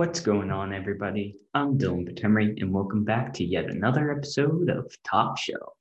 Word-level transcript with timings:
What's 0.00 0.20
going 0.20 0.50
on, 0.50 0.72
everybody? 0.72 1.36
I'm 1.52 1.76
Dylan 1.76 2.08
Patemry, 2.08 2.58
and 2.58 2.72
welcome 2.72 3.04
back 3.04 3.34
to 3.34 3.44
yet 3.44 3.66
another 3.66 4.10
episode 4.10 4.70
of 4.70 4.90
Top 5.04 5.36
Shelf. 5.36 5.74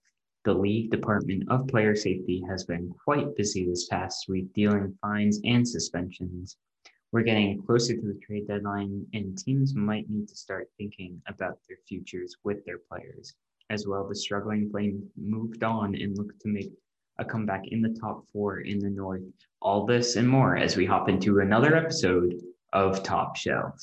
The 0.43 0.53
League 0.53 0.92
Department 0.92 1.49
of 1.49 1.69
Player 1.69 1.96
Safety 1.96 2.44
has 2.50 2.66
been 2.66 2.94
quite 3.02 3.34
busy 3.38 3.66
this 3.66 3.88
past 3.88 4.28
week 4.28 4.52
dealing 4.54 4.94
fines 5.02 5.40
and 5.46 5.66
suspensions. 5.66 6.58
We're 7.13 7.21
getting 7.21 7.63
closer 7.63 7.96
to 7.96 8.02
the 8.02 8.20
trade 8.21 8.46
deadline, 8.50 9.05
and 9.13 9.38
teams 9.38 9.74
might 9.74 10.10
need 10.10 10.28
to 10.28 10.36
start 10.36 10.67
thinking 10.78 11.22
about 11.29 11.58
their 11.70 11.78
futures 11.88 12.36
with 12.44 12.65
their 12.65 12.79
players. 12.92 13.36
As 13.70 13.88
well, 13.88 14.06
the 14.06 14.15
struggling 14.15 14.70
Flames 14.70 15.10
moved 15.15 15.63
on 15.63 15.96
and 15.96 16.17
looked 16.17 16.41
to 16.41 16.49
make 16.49 16.73
a 17.20 17.23
comeback 17.23 17.70
in 17.70 17.81
the 17.81 17.98
top 17.98 18.27
four 18.34 18.59
in 18.59 18.80
the 18.80 18.90
North. 18.90 19.22
All 19.62 19.86
this 19.86 20.17
and 20.17 20.27
more 20.27 20.58
as 20.58 20.76
we 20.76 20.86
hop 20.86 21.08
into 21.08 21.40
another 21.40 21.73
episode 21.73 22.34
of 22.73 23.02
Top 23.02 23.38
Shelf. 23.38 23.80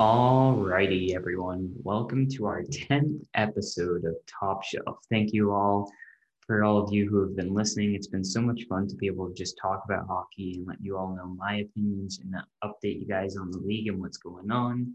Alrighty, 0.00 1.14
everyone. 1.14 1.72
Welcome 1.82 2.28
to 2.30 2.46
our 2.46 2.62
10th 2.64 3.24
episode 3.34 4.04
of 4.04 4.16
Top 4.26 4.64
Shelf. 4.64 4.98
Thank 5.08 5.32
you 5.32 5.52
all 5.52 5.90
for 6.46 6.64
all 6.64 6.76
of 6.76 6.92
you 6.92 7.08
who 7.08 7.20
have 7.20 7.36
been 7.36 7.54
listening. 7.54 7.94
It's 7.94 8.08
been 8.08 8.24
so 8.24 8.42
much 8.42 8.64
fun 8.68 8.88
to 8.88 8.96
be 8.96 9.06
able 9.06 9.28
to 9.28 9.34
just 9.34 9.56
talk 9.56 9.82
about 9.84 10.06
hockey 10.08 10.56
and 10.56 10.66
let 10.66 10.76
you 10.82 10.98
all 10.98 11.14
know 11.14 11.36
my 11.38 11.58
opinions 11.58 12.20
and 12.22 12.34
update 12.64 13.00
you 13.00 13.06
guys 13.06 13.36
on 13.36 13.50
the 13.50 13.58
league 13.58 13.88
and 13.88 14.00
what's 14.00 14.18
going 14.18 14.50
on. 14.50 14.94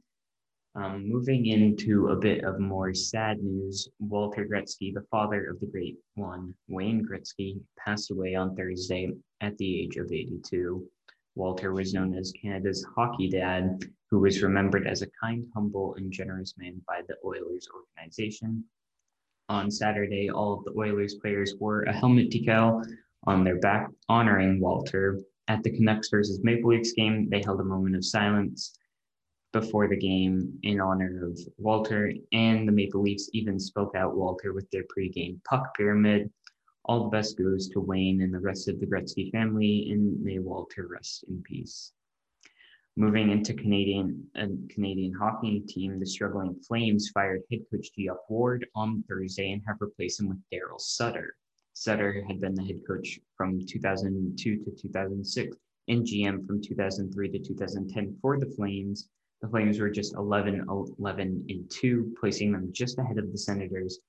Um, 0.76 1.10
moving 1.10 1.48
into 1.48 2.10
a 2.10 2.16
bit 2.16 2.44
of 2.44 2.60
more 2.60 2.94
sad 2.94 3.42
news, 3.42 3.90
Walter 4.00 4.46
Gretzky, 4.46 4.94
the 4.94 5.06
father 5.10 5.50
of 5.50 5.60
the 5.60 5.66
great 5.66 5.98
one, 6.14 6.54
Wayne 6.68 7.04
Gretzky, 7.04 7.60
passed 7.78 8.12
away 8.12 8.36
on 8.36 8.56
Thursday 8.56 9.10
at 9.42 9.58
the 9.58 9.82
age 9.82 9.98
of 9.98 10.12
82. 10.12 10.88
Walter 11.36 11.74
was 11.74 11.94
known 11.94 12.14
as 12.14 12.32
Canada's 12.40 12.86
hockey 12.96 13.30
dad, 13.30 13.84
who 14.12 14.20
was 14.20 14.44
remembered 14.44 14.86
as 14.86 15.02
a 15.02 15.10
kind, 15.20 15.46
humble, 15.56 15.96
and 15.96 16.12
generous 16.12 16.54
man 16.58 16.80
by 16.88 17.02
the 17.08 17.16
Oilers 17.26 17.68
organization. 17.74 18.64
On 19.50 19.72
Saturday, 19.72 20.30
all 20.30 20.54
of 20.54 20.66
the 20.66 20.80
Oilers 20.80 21.16
players 21.16 21.56
wore 21.60 21.82
a 21.84 21.94
helmet 21.94 22.30
decal 22.30 22.86
on 23.26 23.44
their 23.44 23.60
back 23.60 23.90
honoring 24.08 24.60
Walter. 24.60 25.20
At 25.48 25.64
the 25.64 25.72
Canucks 25.72 26.10
versus 26.10 26.44
Maple 26.44 26.70
Leafs 26.70 26.94
game, 26.94 27.28
they 27.28 27.42
held 27.42 27.60
a 27.60 27.64
moment 27.64 27.96
of 27.96 28.06
silence 28.06 28.79
before 29.52 29.88
the 29.88 29.98
game 29.98 30.60
in 30.64 30.80
honor 30.80 31.26
of 31.26 31.40
Walter, 31.58 32.14
and 32.32 32.68
the 32.68 32.72
Maple 32.72 33.02
Leafs 33.02 33.30
even 33.34 33.60
spoke 33.60 33.96
out 33.96 34.16
Walter 34.16 34.54
with 34.54 34.70
their 34.72 34.84
pregame 34.84 35.44
puck 35.44 35.76
pyramid. 35.76 36.32
All 36.86 37.04
the 37.04 37.10
best 37.10 37.38
goes 37.38 37.68
to 37.70 37.80
Wayne 37.80 38.22
and 38.22 38.34
the 38.34 38.40
rest 38.40 38.68
of 38.68 38.80
the 38.80 38.86
Gretzky 38.86 39.32
family, 39.32 39.90
and 39.92 40.22
may 40.24 40.40
Walter 40.40 40.88
rest 40.88 41.26
in 41.28 41.42
peace. 41.44 41.94
Moving 42.96 43.32
into 43.32 43.54
Canadian 43.54 44.28
uh, 44.38 44.48
Canadian 44.70 45.14
hockey 45.14 45.62
team, 45.62 46.00
the 46.00 46.06
struggling 46.06 46.56
Flames 46.68 47.10
fired 47.10 47.42
head 47.50 47.62
coach 47.72 47.88
Geoff 47.98 48.18
Ward 48.30 48.68
on 48.76 49.04
Thursday 49.08 49.52
and 49.52 49.62
have 49.68 49.78
replaced 49.80 50.20
him 50.20 50.30
with 50.30 50.40
Daryl 50.54 50.80
Sutter. 50.80 51.36
Sutter 51.74 52.24
had 52.28 52.42
been 52.42 52.56
the 52.56 52.66
head 52.66 52.82
coach 52.86 53.20
from 53.38 53.66
2002 53.66 54.58
to 54.66 54.72
2006 54.72 55.58
and 55.88 56.06
GM 56.06 56.46
from 56.46 56.62
2003 56.62 57.30
to 57.30 57.40
2010 57.40 58.18
for 58.22 58.38
the 58.38 58.54
Flames 58.58 59.08
the 59.42 59.48
Flames 59.48 59.80
were 59.80 59.90
just 59.90 60.16
11, 60.16 60.66
11 60.68 61.46
and 61.50 61.72
2, 61.72 62.16
placing 62.20 62.52
them 62.52 62.70
just 62.74 63.00
ahead 63.00 63.18
of 63.18 63.32
the 63.32 63.38
Senators 63.38 64.00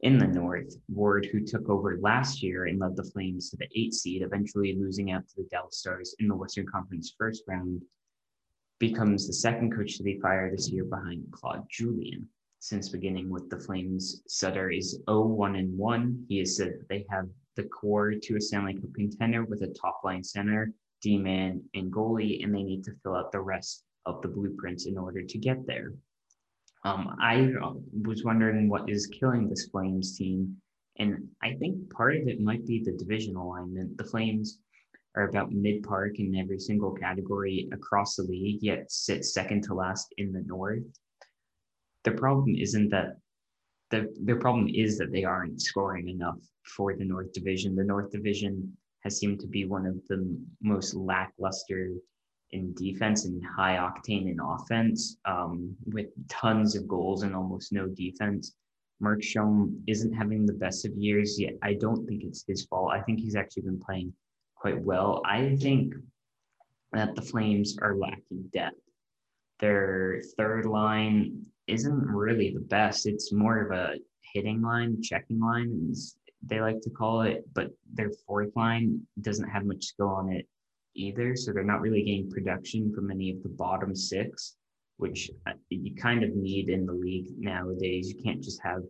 in 0.00 0.18
the 0.18 0.26
North. 0.26 0.76
Ward, 0.88 1.26
who 1.32 1.40
took 1.40 1.68
over 1.70 1.98
last 1.98 2.42
year 2.42 2.66
and 2.66 2.78
led 2.78 2.94
the 2.94 3.10
Flames 3.10 3.50
to 3.50 3.56
the 3.56 3.68
eight 3.74 3.94
seed, 3.94 4.22
eventually 4.22 4.76
losing 4.78 5.12
out 5.12 5.26
to 5.28 5.36
the 5.38 5.48
Dallas 5.50 5.78
Stars 5.78 6.14
in 6.18 6.28
the 6.28 6.36
Western 6.36 6.66
Conference 6.66 7.14
first 7.16 7.44
round, 7.48 7.82
becomes 8.78 9.26
the 9.26 9.32
second 9.32 9.74
coach 9.74 9.96
to 9.96 10.02
be 10.02 10.20
fired 10.20 10.52
this 10.52 10.70
year 10.70 10.84
behind 10.84 11.24
Claude 11.32 11.64
Julien. 11.70 12.28
Since 12.58 12.90
beginning 12.90 13.30
with 13.30 13.48
the 13.48 13.58
Flames, 13.58 14.22
Sutter 14.28 14.70
is 14.70 15.00
0-1 15.08 15.58
and 15.58 15.76
1. 15.78 16.26
He 16.28 16.38
has 16.38 16.56
said 16.56 16.68
that 16.68 16.88
they 16.88 17.06
have 17.08 17.28
the 17.54 17.64
core 17.64 18.12
to 18.12 18.36
a 18.36 18.40
Stanley 18.40 18.74
Cup 18.74 18.92
contender 18.94 19.44
with 19.44 19.62
a 19.62 19.68
top 19.68 20.00
line 20.04 20.22
center, 20.22 20.72
D-man, 21.00 21.62
and 21.72 21.90
goalie, 21.90 22.44
and 22.44 22.54
they 22.54 22.62
need 22.62 22.84
to 22.84 22.92
fill 23.02 23.14
out 23.14 23.32
the 23.32 23.40
rest 23.40 23.85
of 24.06 24.22
the 24.22 24.28
blueprints 24.28 24.86
in 24.86 24.96
order 24.96 25.22
to 25.22 25.38
get 25.38 25.66
there. 25.66 25.92
Um, 26.84 27.16
I 27.20 27.50
was 28.04 28.24
wondering 28.24 28.68
what 28.68 28.88
is 28.88 29.06
killing 29.08 29.48
this 29.48 29.66
Flames 29.66 30.16
team. 30.16 30.56
And 30.98 31.28
I 31.42 31.54
think 31.54 31.90
part 31.90 32.16
of 32.16 32.28
it 32.28 32.40
might 32.40 32.64
be 32.64 32.82
the 32.82 32.92
division 32.92 33.36
alignment. 33.36 33.98
The 33.98 34.04
Flames 34.04 34.60
are 35.16 35.28
about 35.28 35.50
mid 35.50 35.82
park 35.82 36.18
in 36.18 36.36
every 36.36 36.58
single 36.58 36.92
category 36.92 37.68
across 37.72 38.16
the 38.16 38.22
league, 38.22 38.62
yet 38.62 38.90
sit 38.90 39.24
second 39.24 39.62
to 39.64 39.74
last 39.74 40.14
in 40.18 40.32
the 40.32 40.42
North. 40.46 40.84
The 42.04 42.12
problem 42.12 42.54
isn't 42.56 42.90
that 42.90 43.16
the, 43.90 44.12
the 44.24 44.36
problem 44.36 44.68
is 44.72 44.98
that 44.98 45.12
they 45.12 45.24
aren't 45.24 45.60
scoring 45.60 46.08
enough 46.08 46.38
for 46.64 46.94
the 46.94 47.04
North 47.04 47.32
Division. 47.32 47.74
The 47.74 47.84
North 47.84 48.10
Division 48.10 48.76
has 49.00 49.18
seemed 49.18 49.40
to 49.40 49.46
be 49.46 49.64
one 49.64 49.86
of 49.86 49.96
the 50.08 50.38
most 50.62 50.94
lackluster 50.94 51.92
in 52.52 52.72
defense 52.74 53.24
and 53.24 53.42
high 53.44 53.76
octane 53.76 54.30
in 54.30 54.38
offense 54.40 55.16
um, 55.24 55.74
with 55.86 56.06
tons 56.28 56.76
of 56.76 56.86
goals 56.86 57.22
and 57.22 57.34
almost 57.34 57.72
no 57.72 57.86
defense. 57.88 58.54
Markstrom 59.02 59.78
isn't 59.86 60.12
having 60.12 60.46
the 60.46 60.54
best 60.54 60.86
of 60.86 60.92
years 60.96 61.38
yet. 61.38 61.54
I 61.62 61.74
don't 61.74 62.06
think 62.06 62.22
it's 62.24 62.44
his 62.46 62.64
fault. 62.64 62.92
I 62.92 63.02
think 63.02 63.20
he's 63.20 63.36
actually 63.36 63.64
been 63.64 63.80
playing 63.80 64.12
quite 64.54 64.80
well. 64.80 65.22
I 65.26 65.56
think 65.56 65.94
that 66.92 67.14
the 67.14 67.22
Flames 67.22 67.76
are 67.82 67.96
lacking 67.96 68.48
depth. 68.52 68.80
Their 69.60 70.22
third 70.38 70.66
line 70.66 71.44
isn't 71.66 72.06
really 72.06 72.52
the 72.54 72.60
best. 72.60 73.06
It's 73.06 73.32
more 73.32 73.60
of 73.60 73.72
a 73.72 73.96
hitting 74.32 74.62
line, 74.62 75.02
checking 75.02 75.40
line, 75.40 75.88
as 75.90 76.16
they 76.42 76.60
like 76.60 76.80
to 76.82 76.90
call 76.90 77.22
it. 77.22 77.44
But 77.54 77.70
their 77.92 78.10
fourth 78.26 78.54
line 78.56 79.00
doesn't 79.20 79.48
have 79.48 79.64
much 79.64 79.84
skill 79.84 80.08
on 80.08 80.32
it 80.32 80.46
either. 80.96 81.36
So 81.36 81.52
they're 81.52 81.62
not 81.62 81.80
really 81.80 82.02
getting 82.02 82.30
production 82.30 82.92
from 82.94 83.10
any 83.10 83.30
of 83.30 83.42
the 83.42 83.48
bottom 83.50 83.94
six, 83.94 84.56
which 84.96 85.30
uh, 85.46 85.52
you 85.68 85.94
kind 85.94 86.24
of 86.24 86.34
need 86.34 86.68
in 86.68 86.86
the 86.86 86.92
league 86.92 87.28
nowadays. 87.38 88.12
You 88.12 88.22
can't 88.22 88.42
just 88.42 88.60
have, 88.62 88.82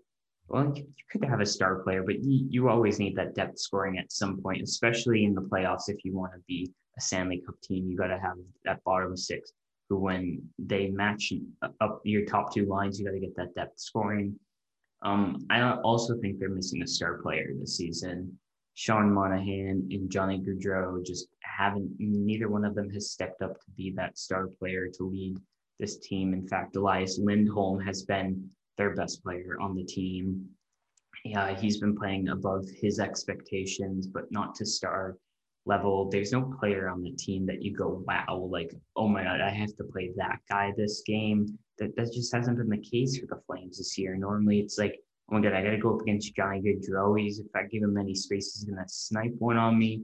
well, 0.49 0.73
you 0.75 0.87
could 1.11 1.25
have 1.25 1.41
a 1.41 1.47
star 1.47 1.83
player, 1.83 2.03
but 2.03 2.23
you, 2.23 2.47
you 2.49 2.69
always 2.69 2.99
need 2.99 3.17
that 3.17 3.35
depth 3.35 3.59
scoring 3.59 3.99
at 3.99 4.13
some 4.13 4.41
point, 4.41 4.63
especially 4.63 5.25
in 5.25 5.35
the 5.35 5.43
playoffs. 5.43 5.89
If 5.89 6.05
you 6.05 6.15
want 6.15 6.33
to 6.33 6.41
be 6.47 6.73
a 6.97 7.01
Stanley 7.01 7.43
Cup 7.45 7.61
team, 7.63 7.89
you 7.91 7.97
got 7.97 8.09
to 8.09 8.19
have 8.19 8.37
that 8.65 8.83
bottom 8.85 9.17
six 9.17 9.53
who, 9.89 9.99
when 9.99 10.43
they 10.59 10.89
match 10.89 11.33
up 11.81 12.01
your 12.05 12.25
top 12.25 12.53
two 12.55 12.67
lines, 12.67 12.99
you 12.99 13.05
got 13.05 13.13
to 13.13 13.21
get 13.21 13.37
that 13.37 13.55
depth 13.55 13.79
scoring. 13.79 14.35
Um, 15.03 15.47
I 15.51 15.73
also 15.73 16.19
think 16.21 16.39
they're 16.39 16.49
missing 16.49 16.83
a 16.83 16.87
star 16.87 17.19
player 17.19 17.49
this 17.59 17.77
season. 17.77 18.39
Sean 18.77 19.11
Monahan 19.11 19.89
and 19.91 20.11
Johnny 20.11 20.39
Gaudreau 20.39 21.03
just 21.05 21.29
haven't, 21.41 21.91
neither 21.99 22.51
one 22.51 22.63
of 22.63 22.75
them 22.75 22.91
has 22.91 23.11
stepped 23.11 23.41
up 23.41 23.55
to 23.55 23.71
be 23.75 23.91
that 23.97 24.19
star 24.19 24.49
player 24.49 24.89
to 24.99 25.05
lead 25.05 25.39
this 25.81 25.97
team. 25.97 26.35
In 26.35 26.47
fact, 26.47 26.77
Elias 26.77 27.19
Lindholm 27.19 27.81
has 27.81 28.03
been 28.03 28.51
their 28.77 28.95
best 28.95 29.23
player 29.23 29.57
on 29.63 29.75
the 29.75 29.85
team. 29.85 30.45
Yeah, 31.25 31.59
he's 31.59 31.79
been 31.79 31.97
playing 31.97 32.29
above 32.29 32.67
his 32.69 33.01
expectations, 33.01 34.07
but 34.07 34.31
not 34.31 34.55
to 34.57 34.67
star 34.67 35.17
level. 35.65 36.11
There's 36.11 36.33
no 36.33 36.43
player 36.61 36.91
on 36.91 37.03
the 37.03 37.13
team 37.13 37.47
that 37.47 37.63
you 37.63 37.75
go, 37.75 38.05
wow, 38.07 38.47
like, 38.53 38.77
oh 38.95 39.09
my 39.09 39.25
God, 39.25 39.41
I 39.41 39.49
have 39.49 39.75
to 39.77 39.85
play 39.85 40.13
that 40.17 40.41
guy 40.51 40.75
this 40.77 41.03
game. 41.07 41.59
That, 41.79 41.97
that 41.97 42.13
just 42.13 42.35
hasn't 42.35 42.59
been 42.59 42.69
the 42.69 42.77
case 42.77 43.19
for 43.19 43.27
the 43.27 43.41
Flames 43.47 43.79
this 43.79 43.97
year. 43.97 44.17
Normally, 44.17 44.61
it's 44.61 44.77
like 44.77 45.01
oh 45.31 45.35
my 45.35 45.41
god, 45.41 45.55
I 45.55 45.63
gotta 45.63 45.79
go 45.79 45.95
up 45.95 46.03
against 46.03 46.35
Johnny 46.35 46.61
Gaudreau. 46.61 47.19
He's 47.19 47.39
if 47.39 47.47
I 47.55 47.65
give 47.65 47.83
him 47.83 47.97
any 47.97 48.15
space, 48.15 48.55
he's 48.55 48.65
gonna 48.65 48.89
snipe 48.89 49.35
one 49.39 49.57
on 49.57 49.79
me. 49.79 50.03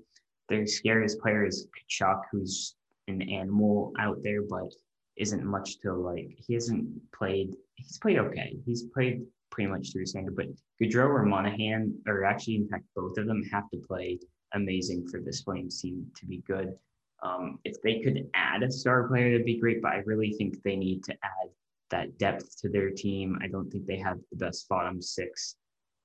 Their 0.49 0.67
scariest 0.67 1.21
player 1.21 1.45
is 1.45 1.67
Tkachuk, 1.91 2.23
who's 2.31 2.75
an 3.09 3.23
animal 3.23 3.93
out 3.99 4.23
there, 4.23 4.43
but 4.43 4.73
isn't 5.17 5.45
much 5.45 5.79
to 5.81 5.93
like. 5.95 6.37
He 6.39 6.55
hasn't 6.55 6.89
played. 7.13 7.55
He's 7.77 7.99
played 7.99 8.19
okay. 8.19 8.57
He's 8.65 8.85
played 8.85 9.23
pretty 9.51 9.71
much 9.71 9.93
through 9.93 10.07
standard, 10.07 10.35
but 10.35 10.47
Gaudreau 10.83 11.09
or 11.09 11.25
Monahan, 11.25 11.95
or 12.07 12.25
actually, 12.25 12.57
in 12.57 12.69
fact, 12.69 12.85
both 12.97 13.19
of 13.19 13.27
them 13.27 13.43
have 13.53 13.69
to 13.71 13.79
play 13.79 14.19
amazing 14.55 15.07
for 15.09 15.21
this 15.21 15.43
Flames 15.43 15.81
team 15.81 16.07
to 16.17 16.27
be 16.27 16.39
good. 16.47 16.75
Um, 17.23 17.59
if 17.65 17.81
they 17.83 18.01
could 18.01 18.29
add 18.35 18.63
a 18.63 18.73
star 18.73 19.07
player, 19.07 19.31
that'd 19.31 19.47
be 19.47 19.61
great. 19.61 19.81
But 19.81 19.93
I 19.93 20.03
really 20.05 20.33
think 20.33 20.63
they 20.63 20.77
need 20.77 21.05
to 21.05 21.13
add 21.13 21.51
that 21.93 22.19
depth 22.19 22.61
to 22.61 22.69
their 22.69 22.91
team. 22.91 23.39
I 23.43 23.47
don't 23.47 23.71
think 23.71 23.87
they 23.87 23.99
have 23.99 24.19
the 24.31 24.37
best 24.37 24.69
bottom 24.69 25.01
six 25.01 25.57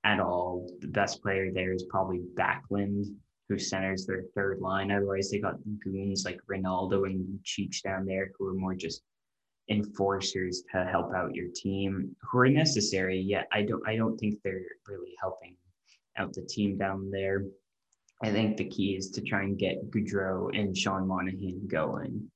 at 0.04 0.20
all. 0.20 0.70
The 0.80 0.88
best 0.88 1.20
player 1.22 1.50
there 1.52 1.72
is 1.72 1.84
probably 1.90 2.22
Backlund, 2.34 3.06
who 3.48 3.58
centers 3.58 4.06
their 4.06 4.22
third 4.34 4.60
line. 4.60 4.92
Otherwise, 4.92 5.30
they 5.30 5.40
got 5.40 5.56
goons 5.82 6.24
like 6.24 6.38
Ronaldo 6.48 7.06
and 7.06 7.40
Cheech 7.44 7.82
down 7.82 8.06
there 8.06 8.30
who 8.38 8.46
are 8.46 8.54
more 8.54 8.74
just 8.74 9.02
enforcers 9.70 10.62
to 10.72 10.84
help 10.84 11.14
out 11.14 11.34
your 11.34 11.48
team 11.54 12.14
who 12.22 12.38
are 12.38 12.48
necessary. 12.48 13.18
Yet 13.18 13.48
I 13.52 13.62
don't 13.62 13.86
I 13.86 13.96
don't 13.96 14.16
think 14.16 14.36
they're 14.42 14.60
really 14.86 15.14
helping 15.20 15.56
out 16.16 16.32
the 16.32 16.42
team 16.42 16.78
down 16.78 17.10
there. 17.10 17.44
I 18.22 18.30
think 18.30 18.56
the 18.56 18.68
key 18.68 18.96
is 18.96 19.10
to 19.10 19.20
try 19.20 19.42
and 19.42 19.58
get 19.58 19.90
Gaudreau 19.90 20.50
and 20.58 20.76
Sean 20.76 21.06
Monahan 21.06 21.68
going. 21.68 22.30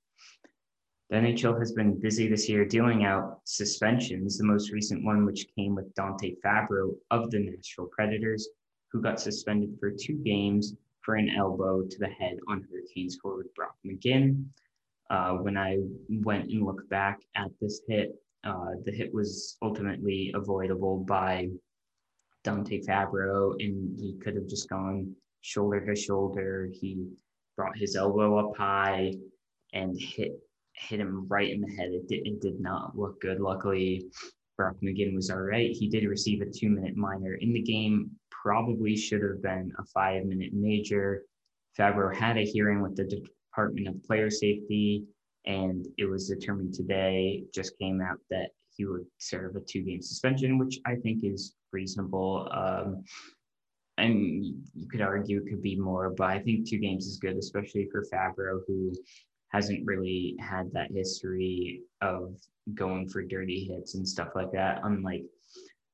The 1.12 1.18
NHL 1.18 1.58
has 1.58 1.72
been 1.72 2.00
busy 2.00 2.26
this 2.26 2.48
year 2.48 2.64
dealing 2.64 3.04
out 3.04 3.40
suspensions, 3.44 4.38
the 4.38 4.46
most 4.46 4.72
recent 4.72 5.04
one, 5.04 5.26
which 5.26 5.46
came 5.54 5.74
with 5.74 5.94
Dante 5.94 6.36
Fabbro 6.42 6.96
of 7.10 7.30
the 7.30 7.38
Nashville 7.38 7.90
Predators, 7.92 8.48
who 8.90 9.02
got 9.02 9.20
suspended 9.20 9.76
for 9.78 9.90
two 9.90 10.14
games 10.24 10.74
for 11.02 11.16
an 11.16 11.28
elbow 11.28 11.82
to 11.82 11.98
the 11.98 12.08
head 12.08 12.38
on 12.48 12.62
Hurricanes 12.62 13.16
forward 13.16 13.48
Brock 13.54 13.76
McGinn. 13.84 14.46
Uh, 15.10 15.34
when 15.34 15.58
I 15.58 15.80
went 16.08 16.48
and 16.48 16.64
looked 16.64 16.88
back 16.88 17.20
at 17.36 17.50
this 17.60 17.82
hit, 17.86 18.14
uh, 18.44 18.70
the 18.86 18.92
hit 18.92 19.12
was 19.12 19.58
ultimately 19.60 20.32
avoidable 20.34 20.96
by 20.96 21.50
Dante 22.42 22.80
Fabbro, 22.80 23.52
and 23.60 23.98
he 23.98 24.14
could 24.14 24.34
have 24.34 24.46
just 24.46 24.66
gone 24.70 25.14
shoulder 25.42 25.84
to 25.84 25.94
shoulder. 25.94 26.70
He 26.72 27.06
brought 27.54 27.76
his 27.76 27.96
elbow 27.96 28.38
up 28.38 28.56
high 28.56 29.12
and 29.74 29.94
hit 30.00 30.40
hit 30.88 31.00
him 31.00 31.26
right 31.28 31.50
in 31.50 31.60
the 31.60 31.72
head. 31.74 31.90
It 31.92 32.08
did, 32.08 32.26
it 32.26 32.40
did 32.40 32.60
not 32.60 32.96
look 32.96 33.20
good. 33.20 33.40
Luckily, 33.40 34.06
Brock 34.56 34.76
McGinn 34.82 35.14
was 35.14 35.30
all 35.30 35.40
right. 35.40 35.70
He 35.70 35.88
did 35.88 36.04
receive 36.04 36.42
a 36.42 36.46
two 36.46 36.68
minute 36.68 36.96
minor 36.96 37.34
in 37.34 37.52
the 37.52 37.62
game, 37.62 38.10
probably 38.30 38.96
should 38.96 39.22
have 39.22 39.42
been 39.42 39.72
a 39.78 39.84
five 39.94 40.24
minute 40.24 40.52
major. 40.52 41.22
Fabbro 41.78 42.14
had 42.14 42.36
a 42.36 42.44
hearing 42.44 42.82
with 42.82 42.96
the 42.96 43.04
Department 43.04 43.88
of 43.88 44.02
Player 44.04 44.30
Safety, 44.30 45.04
and 45.46 45.86
it 45.98 46.04
was 46.04 46.28
determined 46.28 46.74
today, 46.74 47.44
just 47.54 47.78
came 47.78 48.00
out 48.00 48.18
that 48.30 48.50
he 48.76 48.84
would 48.84 49.06
serve 49.18 49.56
a 49.56 49.60
two 49.60 49.82
game 49.82 50.02
suspension, 50.02 50.58
which 50.58 50.78
I 50.86 50.96
think 50.96 51.24
is 51.24 51.54
reasonable. 51.72 52.48
Um, 52.52 53.04
and 53.98 54.44
you 54.74 54.88
could 54.90 55.02
argue 55.02 55.38
it 55.38 55.48
could 55.48 55.62
be 55.62 55.76
more, 55.76 56.10
but 56.10 56.28
I 56.28 56.40
think 56.40 56.68
two 56.68 56.78
games 56.78 57.06
is 57.06 57.18
good, 57.18 57.36
especially 57.36 57.88
for 57.92 58.04
Fabbro, 58.12 58.60
who 58.66 58.92
hasn't 59.52 59.86
really 59.86 60.34
had 60.40 60.72
that 60.72 60.90
history 60.90 61.82
of 62.00 62.34
going 62.74 63.08
for 63.08 63.22
dirty 63.22 63.64
hits 63.64 63.94
and 63.94 64.06
stuff 64.06 64.28
like 64.34 64.50
that. 64.52 64.80
Unlike 64.84 65.24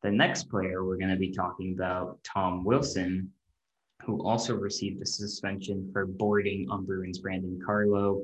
the 0.02 0.10
next 0.10 0.44
player 0.44 0.84
we're 0.84 0.96
going 0.96 1.10
to 1.10 1.16
be 1.16 1.32
talking 1.32 1.74
about, 1.74 2.18
Tom 2.22 2.64
Wilson, 2.64 3.30
who 4.04 4.24
also 4.24 4.54
received 4.54 5.02
a 5.02 5.06
suspension 5.06 5.90
for 5.92 6.06
boarding 6.06 6.68
on 6.70 6.86
Bruins 6.86 7.18
Brandon 7.18 7.58
Carlo. 7.64 8.22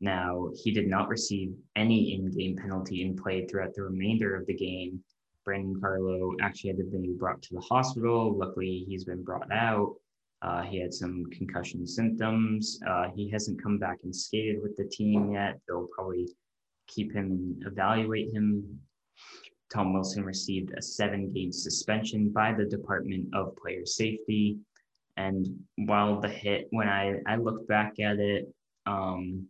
Now, 0.00 0.48
he 0.54 0.70
did 0.70 0.88
not 0.88 1.08
receive 1.08 1.52
any 1.76 2.14
in 2.14 2.30
game 2.30 2.56
penalty 2.56 3.02
and 3.02 3.18
played 3.18 3.50
throughout 3.50 3.74
the 3.74 3.82
remainder 3.82 4.34
of 4.34 4.46
the 4.46 4.56
game. 4.56 5.00
Brandon 5.44 5.78
Carlo 5.78 6.34
actually 6.40 6.70
had 6.70 6.78
to 6.78 6.84
be 6.84 7.14
brought 7.18 7.42
to 7.42 7.54
the 7.54 7.60
hospital. 7.60 8.36
Luckily, 8.36 8.84
he's 8.88 9.04
been 9.04 9.22
brought 9.22 9.52
out. 9.52 9.94
Uh, 10.42 10.62
he 10.62 10.80
had 10.80 10.92
some 10.92 11.26
concussion 11.30 11.86
symptoms. 11.86 12.80
Uh, 12.88 13.08
he 13.14 13.28
hasn't 13.28 13.62
come 13.62 13.78
back 13.78 13.98
and 14.04 14.14
skated 14.14 14.62
with 14.62 14.76
the 14.76 14.84
team 14.84 15.32
yet. 15.32 15.60
They'll 15.68 15.88
probably 15.94 16.28
keep 16.86 17.12
him 17.12 17.30
and 17.30 17.66
evaluate 17.66 18.32
him. 18.32 18.80
Tom 19.72 19.92
Wilson 19.92 20.24
received 20.24 20.72
a 20.76 20.82
seven 20.82 21.32
game 21.32 21.52
suspension 21.52 22.30
by 22.30 22.52
the 22.52 22.64
Department 22.64 23.28
of 23.34 23.54
Player 23.56 23.84
Safety. 23.84 24.58
And 25.16 25.46
while 25.76 26.20
the 26.20 26.28
hit, 26.28 26.68
when 26.70 26.88
I, 26.88 27.16
I 27.26 27.36
looked 27.36 27.68
back 27.68 28.00
at 28.00 28.18
it, 28.18 28.48
um, 28.86 29.46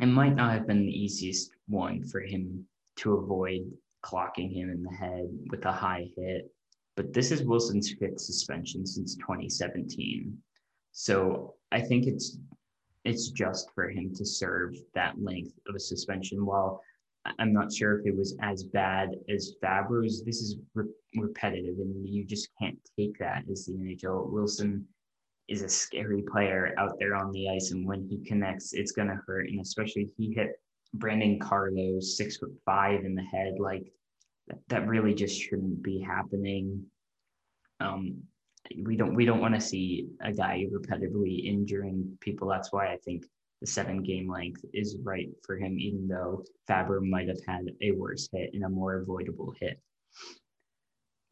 it 0.00 0.06
might 0.06 0.34
not 0.34 0.52
have 0.52 0.66
been 0.66 0.84
the 0.84 0.92
easiest 0.92 1.50
one 1.68 2.04
for 2.04 2.20
him 2.20 2.66
to 2.96 3.14
avoid 3.14 3.62
clocking 4.04 4.52
him 4.52 4.70
in 4.70 4.82
the 4.82 4.90
head 4.90 5.28
with 5.50 5.64
a 5.64 5.72
high 5.72 6.08
hit 6.16 6.50
but 6.96 7.12
this 7.12 7.30
is 7.30 7.42
Wilson's 7.42 7.94
fifth 7.98 8.20
suspension 8.20 8.86
since 8.86 9.16
2017. 9.16 10.36
So 10.92 11.54
I 11.70 11.80
think 11.80 12.06
it's 12.06 12.38
it's 13.04 13.30
just 13.30 13.70
for 13.74 13.88
him 13.88 14.14
to 14.14 14.24
serve 14.24 14.76
that 14.94 15.14
length 15.20 15.58
of 15.68 15.74
a 15.74 15.80
suspension. 15.80 16.46
While 16.46 16.80
I'm 17.38 17.52
not 17.52 17.72
sure 17.72 17.98
if 17.98 18.06
it 18.06 18.16
was 18.16 18.36
as 18.42 18.62
bad 18.64 19.10
as 19.28 19.54
Fabbro's, 19.62 20.24
this 20.24 20.40
is 20.40 20.56
re- 20.74 20.84
repetitive, 21.16 21.78
and 21.78 22.08
you 22.08 22.24
just 22.24 22.48
can't 22.60 22.78
take 22.98 23.18
that 23.18 23.44
as 23.50 23.66
the 23.66 23.72
NHL. 23.72 24.30
Wilson 24.30 24.86
is 25.48 25.62
a 25.62 25.68
scary 25.68 26.22
player 26.22 26.74
out 26.78 26.96
there 26.98 27.16
on 27.16 27.32
the 27.32 27.48
ice, 27.48 27.72
and 27.72 27.86
when 27.86 28.06
he 28.08 28.18
connects, 28.24 28.72
it's 28.72 28.92
gonna 28.92 29.20
hurt. 29.26 29.48
And 29.48 29.60
especially 29.60 30.08
he 30.16 30.32
hit 30.32 30.52
Brandon 30.94 31.38
Carlo's 31.38 32.16
six 32.16 32.36
foot 32.36 32.52
five 32.64 33.04
in 33.04 33.14
the 33.14 33.24
head, 33.24 33.54
like 33.58 33.90
that 34.68 34.86
really 34.86 35.14
just 35.14 35.40
shouldn't 35.40 35.82
be 35.82 36.00
happening. 36.00 36.84
Um, 37.80 38.22
we 38.82 38.96
don't 38.96 39.14
we 39.14 39.24
don't 39.24 39.40
want 39.40 39.54
to 39.54 39.60
see 39.60 40.08
a 40.20 40.32
guy 40.32 40.64
repetitively 40.72 41.44
injuring 41.46 42.16
people. 42.20 42.48
That's 42.48 42.72
why 42.72 42.92
I 42.92 42.96
think 42.98 43.24
the 43.60 43.66
seven 43.66 44.02
game 44.02 44.30
length 44.30 44.64
is 44.72 44.98
right 45.02 45.28
for 45.44 45.56
him, 45.56 45.78
even 45.78 46.08
though 46.08 46.44
Faber 46.66 47.00
might 47.00 47.28
have 47.28 47.40
had 47.46 47.66
a 47.80 47.92
worse 47.92 48.28
hit 48.32 48.50
and 48.54 48.64
a 48.64 48.68
more 48.68 48.96
avoidable 48.96 49.54
hit. 49.60 49.80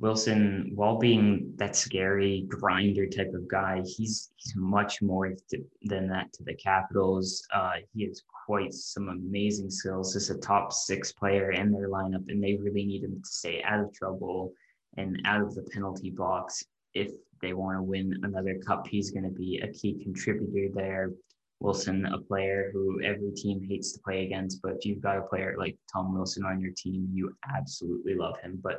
Wilson, 0.01 0.73
while 0.75 0.97
being 0.97 1.53
that 1.57 1.77
scary 1.77 2.47
grinder 2.49 3.07
type 3.07 3.33
of 3.35 3.47
guy, 3.49 3.83
he's 3.85 4.31
he's 4.37 4.55
much 4.57 5.03
more 5.03 5.35
than 5.83 6.09
that 6.09 6.33
to 6.33 6.43
the 6.43 6.55
Capitals. 6.55 7.47
Uh, 7.55 7.75
he 7.93 8.07
has 8.07 8.23
quite 8.51 8.75
some 8.75 9.09
amazing 9.09 9.71
skills. 9.71 10.13
He's 10.13 10.29
a 10.29 10.37
top 10.37 10.73
six 10.73 11.13
player 11.13 11.53
in 11.53 11.71
their 11.71 11.89
lineup, 11.89 12.29
and 12.29 12.43
they 12.43 12.57
really 12.57 12.85
need 12.85 13.05
him 13.05 13.23
to 13.23 13.31
stay 13.31 13.63
out 13.63 13.79
of 13.79 13.95
trouble 13.95 14.53
and 14.97 15.23
out 15.25 15.43
of 15.43 15.55
the 15.55 15.63
penalty 15.63 16.11
box. 16.11 16.65
If 16.93 17.13
they 17.41 17.53
want 17.53 17.79
to 17.79 17.83
win 17.85 18.19
another 18.25 18.59
cup, 18.67 18.89
he's 18.89 19.13
going 19.13 19.23
to 19.23 19.31
be 19.31 19.61
a 19.63 19.69
key 19.69 20.03
contributor 20.03 20.69
there. 20.75 21.13
Wilson, 21.61 22.07
a 22.07 22.19
player 22.19 22.71
who 22.73 23.01
every 23.05 23.31
team 23.37 23.65
hates 23.69 23.93
to 23.93 24.01
play 24.01 24.25
against, 24.25 24.61
but 24.63 24.73
if 24.73 24.85
you've 24.85 25.01
got 25.01 25.19
a 25.19 25.23
player 25.23 25.55
like 25.57 25.77
Tom 25.93 26.13
Wilson 26.13 26.45
on 26.45 26.61
your 26.61 26.73
team, 26.77 27.09
you 27.13 27.33
absolutely 27.55 28.17
love 28.17 28.35
him. 28.41 28.59
But 28.61 28.79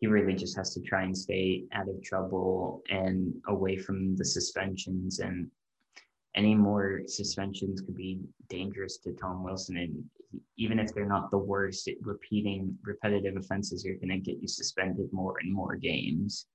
he 0.00 0.08
really 0.08 0.34
just 0.34 0.56
has 0.56 0.74
to 0.74 0.80
try 0.80 1.04
and 1.04 1.16
stay 1.16 1.66
out 1.72 1.88
of 1.88 2.02
trouble 2.02 2.82
and 2.90 3.32
away 3.46 3.76
from 3.76 4.16
the 4.16 4.24
suspensions 4.24 5.20
and 5.20 5.48
any 6.34 6.54
more 6.54 7.02
suspensions 7.06 7.80
could 7.80 7.96
be 7.96 8.20
dangerous 8.48 8.98
to 8.98 9.12
Tom 9.12 9.44
Wilson. 9.44 9.76
And 9.76 10.04
even 10.56 10.78
if 10.78 10.92
they're 10.92 11.06
not 11.06 11.30
the 11.30 11.38
worst, 11.38 11.88
it, 11.88 11.98
repeating 12.02 12.76
repetitive 12.82 13.36
offenses 13.36 13.86
are 13.86 13.94
going 13.94 14.08
to 14.08 14.18
get 14.18 14.40
you 14.40 14.48
suspended 14.48 15.12
more 15.12 15.36
and 15.40 15.52
more 15.52 15.76
games. 15.76 16.46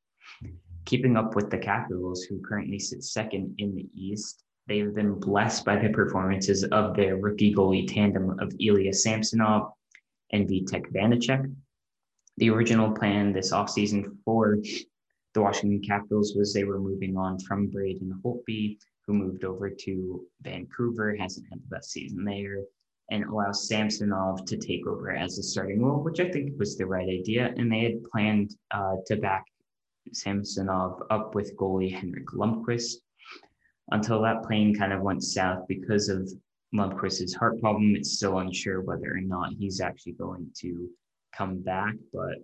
Keeping 0.85 1.17
up 1.17 1.35
with 1.35 1.49
the 1.49 1.57
Capitals, 1.57 2.23
who 2.23 2.41
currently 2.41 2.79
sit 2.79 3.03
second 3.03 3.55
in 3.57 3.75
the 3.75 3.87
East, 3.95 4.43
they've 4.67 4.93
been 4.93 5.19
blessed 5.19 5.65
by 5.65 5.77
the 5.77 5.89
performances 5.89 6.63
of 6.65 6.95
their 6.95 7.17
rookie 7.17 7.53
goalie 7.53 7.87
tandem 7.87 8.37
of 8.39 8.53
Ilya 8.59 8.93
Samsonov 8.93 9.71
and 10.31 10.47
Vitek 10.47 10.91
Vanecek 10.91 11.51
the 12.39 12.49
original 12.49 12.91
plan 12.91 13.33
this 13.33 13.51
offseason 13.51 14.17
for 14.23 14.57
the 15.33 15.41
Washington 15.41 15.81
Capitals 15.85 16.35
was 16.35 16.53
they 16.53 16.63
were 16.63 16.79
moving 16.79 17.17
on 17.17 17.37
from 17.39 17.67
Braden 17.67 18.21
Holtby, 18.23 18.77
who 19.09 19.15
moved 19.15 19.43
over 19.43 19.71
to 19.71 20.23
Vancouver, 20.43 21.15
hasn't 21.15 21.47
had 21.49 21.59
the 21.59 21.75
best 21.75 21.91
season 21.91 22.23
there, 22.23 22.59
and 23.09 23.23
allow 23.23 23.51
Samsonov 23.51 24.45
to 24.45 24.55
take 24.55 24.85
over 24.85 25.11
as 25.11 25.39
a 25.39 25.43
starting 25.43 25.81
role, 25.81 26.03
which 26.03 26.19
I 26.19 26.29
think 26.29 26.59
was 26.59 26.77
the 26.77 26.85
right 26.85 27.09
idea. 27.09 27.51
And 27.57 27.71
they 27.71 27.79
had 27.79 28.03
planned 28.03 28.55
uh, 28.69 28.97
to 29.07 29.15
back 29.15 29.45
Samsonov 30.13 31.01
up 31.09 31.33
with 31.33 31.57
goalie 31.57 31.91
Henrik 31.91 32.27
Lundqvist 32.27 32.97
until 33.89 34.21
that 34.21 34.43
plane 34.43 34.75
kind 34.75 34.93
of 34.93 35.01
went 35.01 35.23
south 35.23 35.67
because 35.67 36.07
of 36.07 36.31
Lundqvist's 36.75 37.33
heart 37.33 37.59
problem. 37.59 37.95
It's 37.95 38.11
still 38.11 38.37
unsure 38.37 38.81
whether 38.81 39.11
or 39.11 39.21
not 39.21 39.53
he's 39.57 39.81
actually 39.81 40.13
going 40.13 40.51
to 40.59 40.87
come 41.35 41.63
back, 41.63 41.95
but 42.13 42.35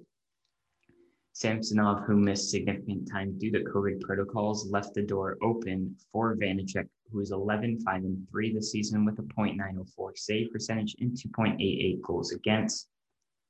Samsonov, 1.35 2.05
who 2.05 2.15
missed 2.15 2.49
significant 2.49 3.11
time 3.11 3.37
due 3.37 3.51
to 3.51 3.59
COVID 3.59 3.99
protocols, 3.99 4.71
left 4.71 4.93
the 4.93 5.01
door 5.01 5.37
open 5.41 5.93
for 6.09 6.33
Vanecek, 6.37 6.87
who 7.11 7.19
is 7.19 7.31
11 7.31 7.81
5 7.81 8.03
and 8.05 8.25
3 8.31 8.53
this 8.53 8.71
season 8.71 9.03
with 9.03 9.19
a 9.19 9.23
.904 9.23 10.17
save 10.17 10.49
percentage 10.53 10.95
and 11.01 11.11
2.88 11.11 12.01
goals 12.01 12.31
against. 12.31 12.87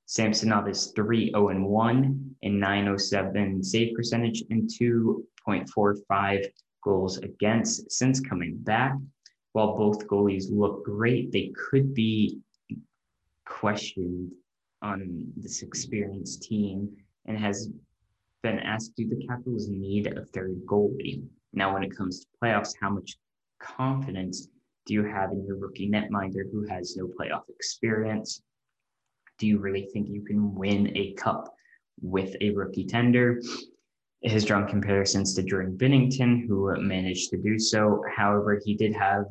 Samsonov 0.08 0.68
is 0.68 0.94
3 0.96 1.30
0 1.30 1.50
and 1.50 1.64
1 1.64 2.36
and 2.42 2.60
907 2.60 3.64
save 3.64 3.94
percentage 3.96 4.44
and 4.50 4.68
2.45 4.68 6.46
goals 6.84 7.20
against 7.20 7.92
since 7.92 8.20
coming 8.20 8.58
back. 8.58 8.96
While 9.52 9.78
both 9.78 10.08
goalies 10.08 10.46
look 10.50 10.84
great, 10.84 11.32
they 11.32 11.54
could 11.56 11.94
be 11.94 12.40
questioned 13.46 14.32
on 14.82 15.32
this 15.38 15.62
experienced 15.62 16.42
team 16.42 16.98
and 17.26 17.38
has 17.38 17.70
been 18.44 18.60
asked, 18.60 18.96
do 18.96 19.08
the 19.08 19.26
Capitals 19.28 19.68
need 19.70 20.08
a 20.08 20.26
third 20.26 20.62
goalie? 20.66 21.24
Now, 21.54 21.74
when 21.74 21.84
it 21.84 21.96
comes 21.96 22.20
to 22.20 22.28
playoffs, 22.42 22.74
how 22.80 22.90
much 22.90 23.16
confidence 23.60 24.48
do 24.86 24.94
you 24.94 25.04
have 25.04 25.32
in 25.32 25.46
your 25.46 25.58
rookie 25.58 25.90
netminder 25.90 26.44
who 26.52 26.66
has 26.68 26.96
no 26.96 27.08
playoff 27.08 27.50
experience? 27.50 28.42
Do 29.40 29.48
you 29.48 29.60
really 29.60 29.88
think 29.92 30.08
you 30.10 30.24
can 30.24 30.54
win 30.54 30.96
a 30.96 31.14
cup 31.14 31.54
with 32.02 32.36
a 32.42 32.52
rookie 32.52 32.86
tender? 32.86 33.42
His 34.22 34.46
drawn 34.46 34.68
comparisons 34.68 35.34
to 35.36 35.44
Jordan 35.44 35.78
Binnington, 35.78 36.48
who 36.48 36.74
managed 36.82 37.30
to 37.32 37.38
do 37.38 37.60
so. 37.60 38.04
However, 38.16 38.62
he 38.64 38.76
did 38.76 38.94
have 38.94 39.26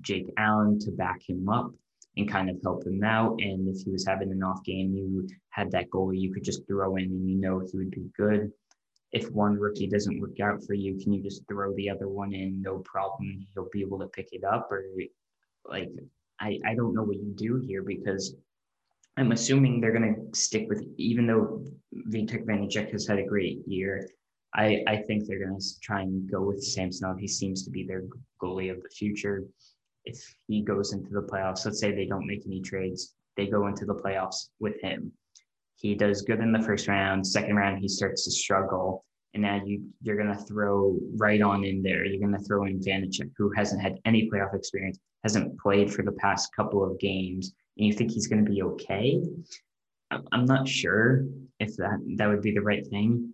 Jake 0.00 0.26
Allen 0.36 0.78
to 0.80 0.90
back 0.90 1.20
him 1.26 1.48
up 1.48 1.72
and 2.16 2.30
kind 2.30 2.48
of 2.48 2.56
help 2.62 2.86
him 2.86 3.02
out. 3.02 3.40
And 3.40 3.68
if 3.68 3.82
he 3.82 3.90
was 3.90 4.06
having 4.06 4.30
an 4.30 4.42
off 4.42 4.62
game, 4.64 4.94
you 4.94 5.28
had 5.50 5.70
that 5.72 5.90
goalie 5.90 6.20
you 6.20 6.32
could 6.32 6.44
just 6.44 6.66
throw 6.66 6.96
in 6.96 7.04
and 7.04 7.28
you 7.28 7.36
know 7.36 7.60
he 7.60 7.76
would 7.76 7.90
be 7.90 8.06
good. 8.16 8.52
If 9.12 9.30
one 9.30 9.58
rookie 9.58 9.86
doesn't 9.86 10.20
work 10.20 10.40
out 10.40 10.64
for 10.64 10.74
you, 10.74 10.98
can 10.98 11.12
you 11.12 11.22
just 11.22 11.46
throw 11.48 11.74
the 11.74 11.90
other 11.90 12.08
one 12.08 12.32
in? 12.32 12.60
No 12.60 12.78
problem. 12.78 13.46
He'll 13.54 13.68
be 13.72 13.80
able 13.80 13.98
to 14.00 14.06
pick 14.06 14.28
it 14.32 14.42
up. 14.44 14.70
Or 14.70 14.84
like, 15.64 15.90
I, 16.40 16.58
I 16.66 16.74
don't 16.74 16.94
know 16.94 17.04
what 17.04 17.16
you 17.16 17.32
do 17.36 17.62
here 17.64 17.82
because 17.82 18.34
I'm 19.16 19.30
assuming 19.30 19.80
they're 19.80 19.96
going 19.96 20.14
to 20.14 20.38
stick 20.38 20.66
with, 20.68 20.84
even 20.96 21.26
though 21.26 21.64
Vitek 22.10 22.44
Vanecek 22.44 22.90
has 22.90 23.06
had 23.06 23.20
a 23.20 23.24
great 23.24 23.60
year, 23.68 24.08
I, 24.52 24.82
I 24.88 24.96
think 24.96 25.26
they're 25.26 25.46
going 25.46 25.60
to 25.60 25.80
try 25.80 26.02
and 26.02 26.30
go 26.30 26.42
with 26.42 26.62
Samsonov. 26.62 27.18
He 27.18 27.28
seems 27.28 27.64
to 27.64 27.70
be 27.70 27.84
their 27.84 28.02
goalie 28.42 28.72
of 28.72 28.82
the 28.82 28.88
future 28.88 29.44
if 30.04 30.36
he 30.46 30.62
goes 30.62 30.92
into 30.92 31.10
the 31.10 31.22
playoffs, 31.22 31.64
let's 31.64 31.80
say 31.80 31.92
they 31.94 32.06
don't 32.06 32.26
make 32.26 32.46
any 32.46 32.60
trades, 32.60 33.14
they 33.36 33.46
go 33.46 33.66
into 33.66 33.84
the 33.84 33.94
playoffs 33.94 34.48
with 34.60 34.80
him. 34.80 35.12
He 35.76 35.94
does 35.94 36.22
good 36.22 36.40
in 36.40 36.52
the 36.52 36.62
first 36.62 36.88
round. 36.88 37.26
Second 37.26 37.56
round, 37.56 37.80
he 37.80 37.88
starts 37.88 38.24
to 38.24 38.30
struggle. 38.30 39.04
And 39.34 39.42
now 39.42 39.60
you 39.64 39.82
you're 40.00 40.16
gonna 40.16 40.38
throw 40.38 40.96
right 41.16 41.42
on 41.42 41.64
in 41.64 41.82
there. 41.82 42.04
You're 42.04 42.20
gonna 42.20 42.42
throw 42.42 42.66
in 42.66 42.78
Vanecek, 42.78 43.32
who 43.36 43.50
hasn't 43.56 43.82
had 43.82 43.98
any 44.04 44.30
playoff 44.30 44.54
experience, 44.54 44.98
hasn't 45.24 45.58
played 45.58 45.92
for 45.92 46.02
the 46.02 46.12
past 46.12 46.54
couple 46.54 46.84
of 46.84 47.00
games, 47.00 47.52
and 47.76 47.86
you 47.86 47.92
think 47.92 48.12
he's 48.12 48.28
gonna 48.28 48.48
be 48.48 48.62
okay. 48.62 49.20
I'm 50.30 50.44
not 50.44 50.68
sure 50.68 51.24
if 51.58 51.76
that 51.76 51.98
that 52.16 52.28
would 52.28 52.42
be 52.42 52.52
the 52.52 52.62
right 52.62 52.86
thing. 52.86 53.32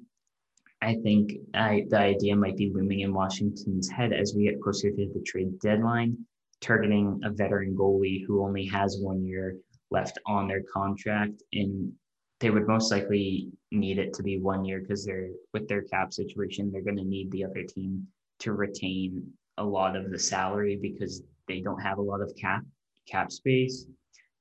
I 0.80 0.94
think 0.94 1.34
I, 1.52 1.84
the 1.90 1.98
idea 1.98 2.34
might 2.34 2.56
be 2.56 2.72
looming 2.74 3.00
in 3.00 3.12
Washington's 3.12 3.90
head 3.90 4.14
as 4.14 4.34
we 4.34 4.44
get 4.44 4.62
closer 4.62 4.90
to 4.90 5.10
the 5.12 5.20
trade 5.20 5.60
deadline 5.60 6.16
targeting 6.60 7.20
a 7.24 7.30
veteran 7.30 7.74
goalie 7.76 8.24
who 8.26 8.44
only 8.44 8.66
has 8.66 8.98
one 9.00 9.24
year 9.24 9.56
left 9.90 10.18
on 10.26 10.46
their 10.46 10.62
contract 10.72 11.42
and 11.52 11.92
they 12.38 12.50
would 12.50 12.66
most 12.66 12.90
likely 12.90 13.50
need 13.70 13.98
it 13.98 14.14
to 14.14 14.22
be 14.22 14.38
one 14.38 14.64
year 14.64 14.80
because 14.80 15.04
they're 15.04 15.30
with 15.52 15.68
their 15.68 15.82
cap 15.82 16.12
situation 16.12 16.70
they're 16.70 16.82
going 16.82 16.96
to 16.96 17.04
need 17.04 17.30
the 17.30 17.44
other 17.44 17.62
team 17.62 18.06
to 18.38 18.52
retain 18.52 19.26
a 19.58 19.64
lot 19.64 19.96
of 19.96 20.10
the 20.10 20.18
salary 20.18 20.78
because 20.80 21.22
they 21.48 21.60
don't 21.60 21.80
have 21.80 21.98
a 21.98 22.02
lot 22.02 22.20
of 22.20 22.32
cap 22.36 22.62
cap 23.06 23.30
space 23.32 23.86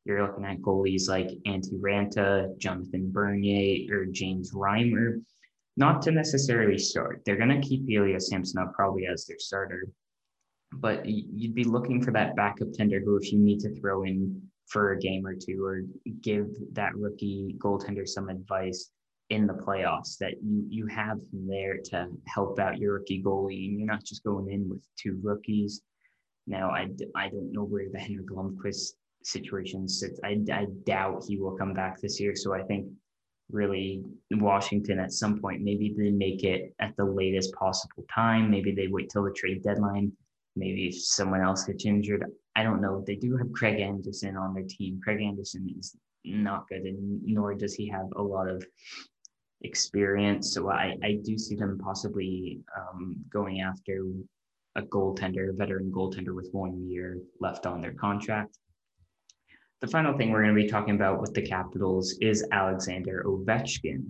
you're 0.06 0.26
looking 0.26 0.46
at 0.46 0.62
goalies 0.62 1.08
like 1.08 1.30
Antti 1.46 1.80
Raanta, 1.80 2.58
Jonathan 2.58 3.12
Bernier, 3.12 3.94
or 3.96 4.06
James 4.06 4.54
Reimer. 4.54 5.22
Not 5.78 6.02
to 6.02 6.12
necessarily 6.12 6.80
start. 6.80 7.22
They're 7.26 7.38
going 7.38 7.62
to 7.62 7.68
keep 7.68 7.88
Ilya 7.88 8.20
Samsonov 8.20 8.74
probably 8.74 9.06
as 9.06 9.26
their 9.26 9.38
starter, 9.38 9.88
but 10.74 11.06
you'd 11.06 11.56
be 11.56 11.64
looking 11.64 12.02
for 12.02 12.12
that 12.12 12.36
backup 12.36 12.72
tender 12.74 13.00
who, 13.00 13.18
if 13.18 13.32
you 13.32 13.40
need 13.40 13.60
to 13.62 13.74
throw 13.80 14.04
in 14.04 14.42
for 14.68 14.92
a 14.92 15.00
game 15.00 15.26
or 15.26 15.34
two 15.34 15.64
or 15.64 15.82
give 16.22 16.48
that 16.74 16.96
rookie 16.96 17.56
goaltender 17.58 18.08
some 18.08 18.30
advice 18.30 18.92
in 19.30 19.48
the 19.48 19.54
playoffs, 19.54 20.18
that 20.18 20.34
you 20.44 20.66
you 20.70 20.88
have 20.88 21.18
him 21.32 21.48
there 21.48 21.78
to 21.86 22.08
help 22.28 22.60
out 22.60 22.78
your 22.78 22.94
rookie 22.94 23.22
goalie, 23.24 23.68
and 23.68 23.80
you're 23.80 23.88
not 23.88 24.04
just 24.04 24.24
going 24.24 24.52
in 24.52 24.70
with 24.70 24.84
two 24.98 25.20
rookies. 25.24 25.82
Now, 26.48 26.72
I, 26.72 26.88
I 27.16 27.30
don't 27.30 27.52
know 27.52 27.64
where 27.64 27.90
the 27.92 28.00
Henrik 28.00 28.30
Lundqvist 28.30 28.94
situation 29.24 29.88
sits. 29.88 30.20
I, 30.24 30.40
I 30.52 30.66
doubt 30.84 31.26
he 31.28 31.38
will 31.38 31.56
come 31.56 31.74
back 31.74 32.02
this 32.02 32.20
year. 32.20 32.36
So 32.36 32.54
I 32.54 32.64
think 32.64 32.88
really 33.52 34.02
Washington 34.32 35.00
at 35.00 35.12
some 35.12 35.40
point, 35.40 35.62
maybe 35.62 35.94
they 35.96 36.10
make 36.10 36.44
it 36.44 36.74
at 36.80 36.96
the 36.98 37.06
latest 37.06 37.54
possible 37.54 38.04
time. 38.14 38.50
Maybe 38.50 38.74
they 38.74 38.88
wait 38.88 39.10
till 39.10 39.24
the 39.24 39.32
trade 39.32 39.62
deadline 39.64 40.12
maybe 40.60 40.92
someone 40.92 41.42
else 41.42 41.64
gets 41.64 41.86
injured. 41.86 42.26
I 42.56 42.64
don't 42.64 42.82
know. 42.82 43.04
They 43.06 43.16
do 43.16 43.38
have 43.38 43.52
Craig 43.54 43.80
Anderson 43.80 44.36
on 44.36 44.54
their 44.54 44.66
team. 44.68 45.00
Craig 45.04 45.22
Anderson 45.22 45.74
is 45.80 45.96
not 46.26 46.68
good, 46.68 46.82
and 46.82 47.22
nor 47.24 47.54
does 47.56 47.74
he 47.74 47.88
have 47.88 48.08
a 48.16 48.22
lot 48.22 48.48
of 48.50 48.64
experience. 49.62 50.54
So 50.54 50.70
I, 50.70 50.96
I 51.04 51.20
do 51.24 51.38
see 51.38 51.56
them 51.56 51.80
possibly 51.84 52.60
um, 52.78 53.16
going 53.32 53.62
after 53.62 54.04
a 54.76 54.82
goaltender, 54.82 55.50
a 55.50 55.54
veteran 55.54 55.92
goaltender 55.92 56.36
with 56.36 56.50
one 56.52 56.88
year 56.88 57.18
left 57.40 57.66
on 57.66 57.82
their 57.82 57.94
contract. 57.94 58.58
The 59.82 59.88
final 59.88 60.18
thing 60.18 60.32
we're 60.32 60.44
going 60.44 60.56
to 60.56 60.62
be 60.62 60.68
talking 60.68 60.96
about 60.96 61.22
with 61.22 61.34
the 61.34 61.42
Capitals 61.42 62.16
is 62.20 62.46
Alexander 62.52 63.24
Ovechkin. 63.26 64.06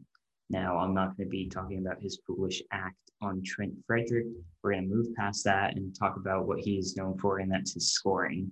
Now, 0.50 0.78
I'm 0.78 0.96
not 0.96 1.16
going 1.16 1.28
to 1.28 1.32
be 1.32 1.48
talking 1.48 1.78
about 1.78 2.02
his 2.02 2.20
foolish 2.26 2.62
act 2.72 2.98
on 3.22 3.44
Trent 3.44 3.74
Frederic. 3.86 4.26
We're 4.64 4.74
going 4.74 4.90
to 4.90 4.96
move 4.96 5.14
past 5.16 5.44
that 5.44 5.76
and 5.76 5.96
talk 5.96 6.18
about 6.18 6.48
what 6.48 6.60
he's 6.60 6.96
known 6.96 7.18
for, 7.20 7.40
and 7.40 7.52
that's 7.52 7.74
his 7.74 7.92
scoring. 7.92 8.52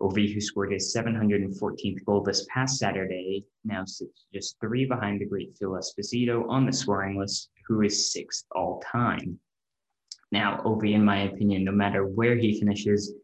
Ovi, 0.00 0.32
who 0.32 0.40
scored 0.40 0.72
his 0.72 0.94
714th 0.94 2.04
goal 2.04 2.22
this 2.22 2.46
past 2.52 2.78
Saturday, 2.78 3.46
now 3.64 3.84
sits 3.84 4.26
just 4.34 4.56
three 4.60 4.84
behind 4.84 5.20
the 5.20 5.26
great 5.26 5.56
Phil 5.56 5.70
Esposito 5.70 6.48
on 6.48 6.66
the 6.66 6.72
scoring 6.72 7.18
list, 7.18 7.50
who 7.66 7.82
is 7.82 8.12
sixth 8.12 8.44
all 8.54 8.82
time. 8.92 9.38
Now, 10.32 10.60
Ovi, 10.64 10.94
in 10.94 11.04
my 11.04 11.22
opinion, 11.22 11.64
no 11.64 11.72
matter 11.72 12.04
where 12.04 12.36
he 12.36 12.58
finishes 12.58 13.14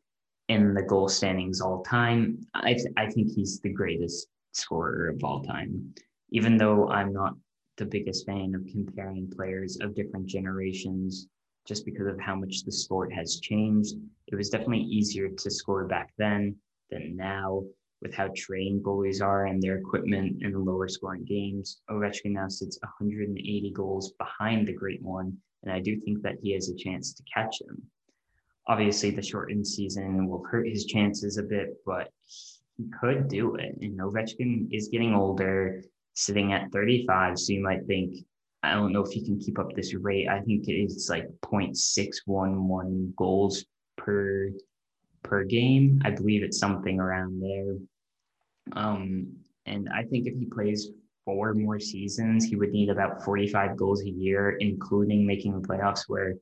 in 0.48 0.72
the 0.72 0.82
goal 0.82 1.08
standings 1.08 1.60
all 1.60 1.82
time, 1.82 2.46
I, 2.54 2.74
th- 2.74 2.94
I 2.96 3.10
think 3.10 3.32
he's 3.32 3.60
the 3.60 3.72
greatest 3.72 4.28
scorer 4.52 5.08
of 5.08 5.22
all 5.24 5.42
time. 5.42 5.94
Even 6.30 6.56
though 6.56 6.88
I'm 6.88 7.12
not 7.12 7.34
the 7.76 7.84
biggest 7.86 8.26
fan 8.26 8.54
of 8.54 8.66
comparing 8.70 9.30
players 9.30 9.78
of 9.80 9.94
different 9.94 10.26
generations 10.26 11.28
just 11.66 11.84
because 11.84 12.06
of 12.06 12.18
how 12.20 12.34
much 12.34 12.64
the 12.64 12.72
sport 12.72 13.12
has 13.12 13.40
changed. 13.40 13.94
It 14.26 14.36
was 14.36 14.50
definitely 14.50 14.80
easier 14.80 15.28
to 15.28 15.50
score 15.50 15.86
back 15.86 16.12
then 16.18 16.56
than 16.90 17.16
now 17.16 17.64
with 18.00 18.12
how 18.14 18.28
trained 18.36 18.84
goalies 18.84 19.22
are 19.22 19.46
and 19.46 19.62
their 19.62 19.78
equipment 19.78 20.42
in 20.42 20.52
the 20.52 20.58
lower 20.58 20.88
scoring 20.88 21.24
games. 21.24 21.80
Ovechkin 21.88 22.32
now 22.32 22.48
sits 22.48 22.78
180 22.82 23.70
goals 23.70 24.12
behind 24.18 24.66
the 24.66 24.72
great 24.72 25.00
one, 25.02 25.36
and 25.62 25.72
I 25.72 25.78
do 25.78 26.00
think 26.00 26.20
that 26.22 26.38
he 26.42 26.52
has 26.54 26.68
a 26.68 26.76
chance 26.76 27.14
to 27.14 27.22
catch 27.32 27.60
him. 27.60 27.80
Obviously, 28.66 29.10
the 29.10 29.22
shortened 29.22 29.66
season 29.66 30.28
will 30.28 30.44
hurt 30.44 30.66
his 30.66 30.84
chances 30.84 31.38
a 31.38 31.42
bit, 31.42 31.76
but 31.86 32.12
he 32.76 32.88
could 33.00 33.28
do 33.28 33.54
it. 33.56 33.76
And 33.80 33.98
Ovechkin 33.98 34.68
is 34.72 34.88
getting 34.88 35.14
older 35.14 35.82
sitting 36.14 36.52
at 36.52 36.70
35. 36.72 37.38
So 37.38 37.52
you 37.52 37.62
might 37.62 37.86
think, 37.86 38.24
I 38.62 38.74
don't 38.74 38.92
know 38.92 39.02
if 39.02 39.12
he 39.12 39.24
can 39.24 39.38
keep 39.38 39.58
up 39.58 39.74
this 39.74 39.94
rate. 39.94 40.28
I 40.28 40.40
think 40.40 40.68
it's 40.68 41.08
like 41.08 41.28
0.611 41.42 43.14
goals 43.16 43.64
per 43.96 44.50
per 45.22 45.44
game. 45.44 46.00
I 46.04 46.10
believe 46.10 46.42
it's 46.42 46.58
something 46.58 46.98
around 46.98 47.40
there. 47.40 47.76
Um, 48.72 49.36
and 49.66 49.88
I 49.94 50.02
think 50.04 50.26
if 50.26 50.34
he 50.34 50.46
plays 50.46 50.88
four 51.24 51.54
more 51.54 51.78
seasons, 51.78 52.44
he 52.44 52.56
would 52.56 52.70
need 52.70 52.90
about 52.90 53.24
45 53.24 53.76
goals 53.76 54.02
a 54.02 54.10
year, 54.10 54.56
including 54.58 55.26
making 55.26 55.60
the 55.60 55.66
playoffs, 55.66 56.04
where 56.08 56.34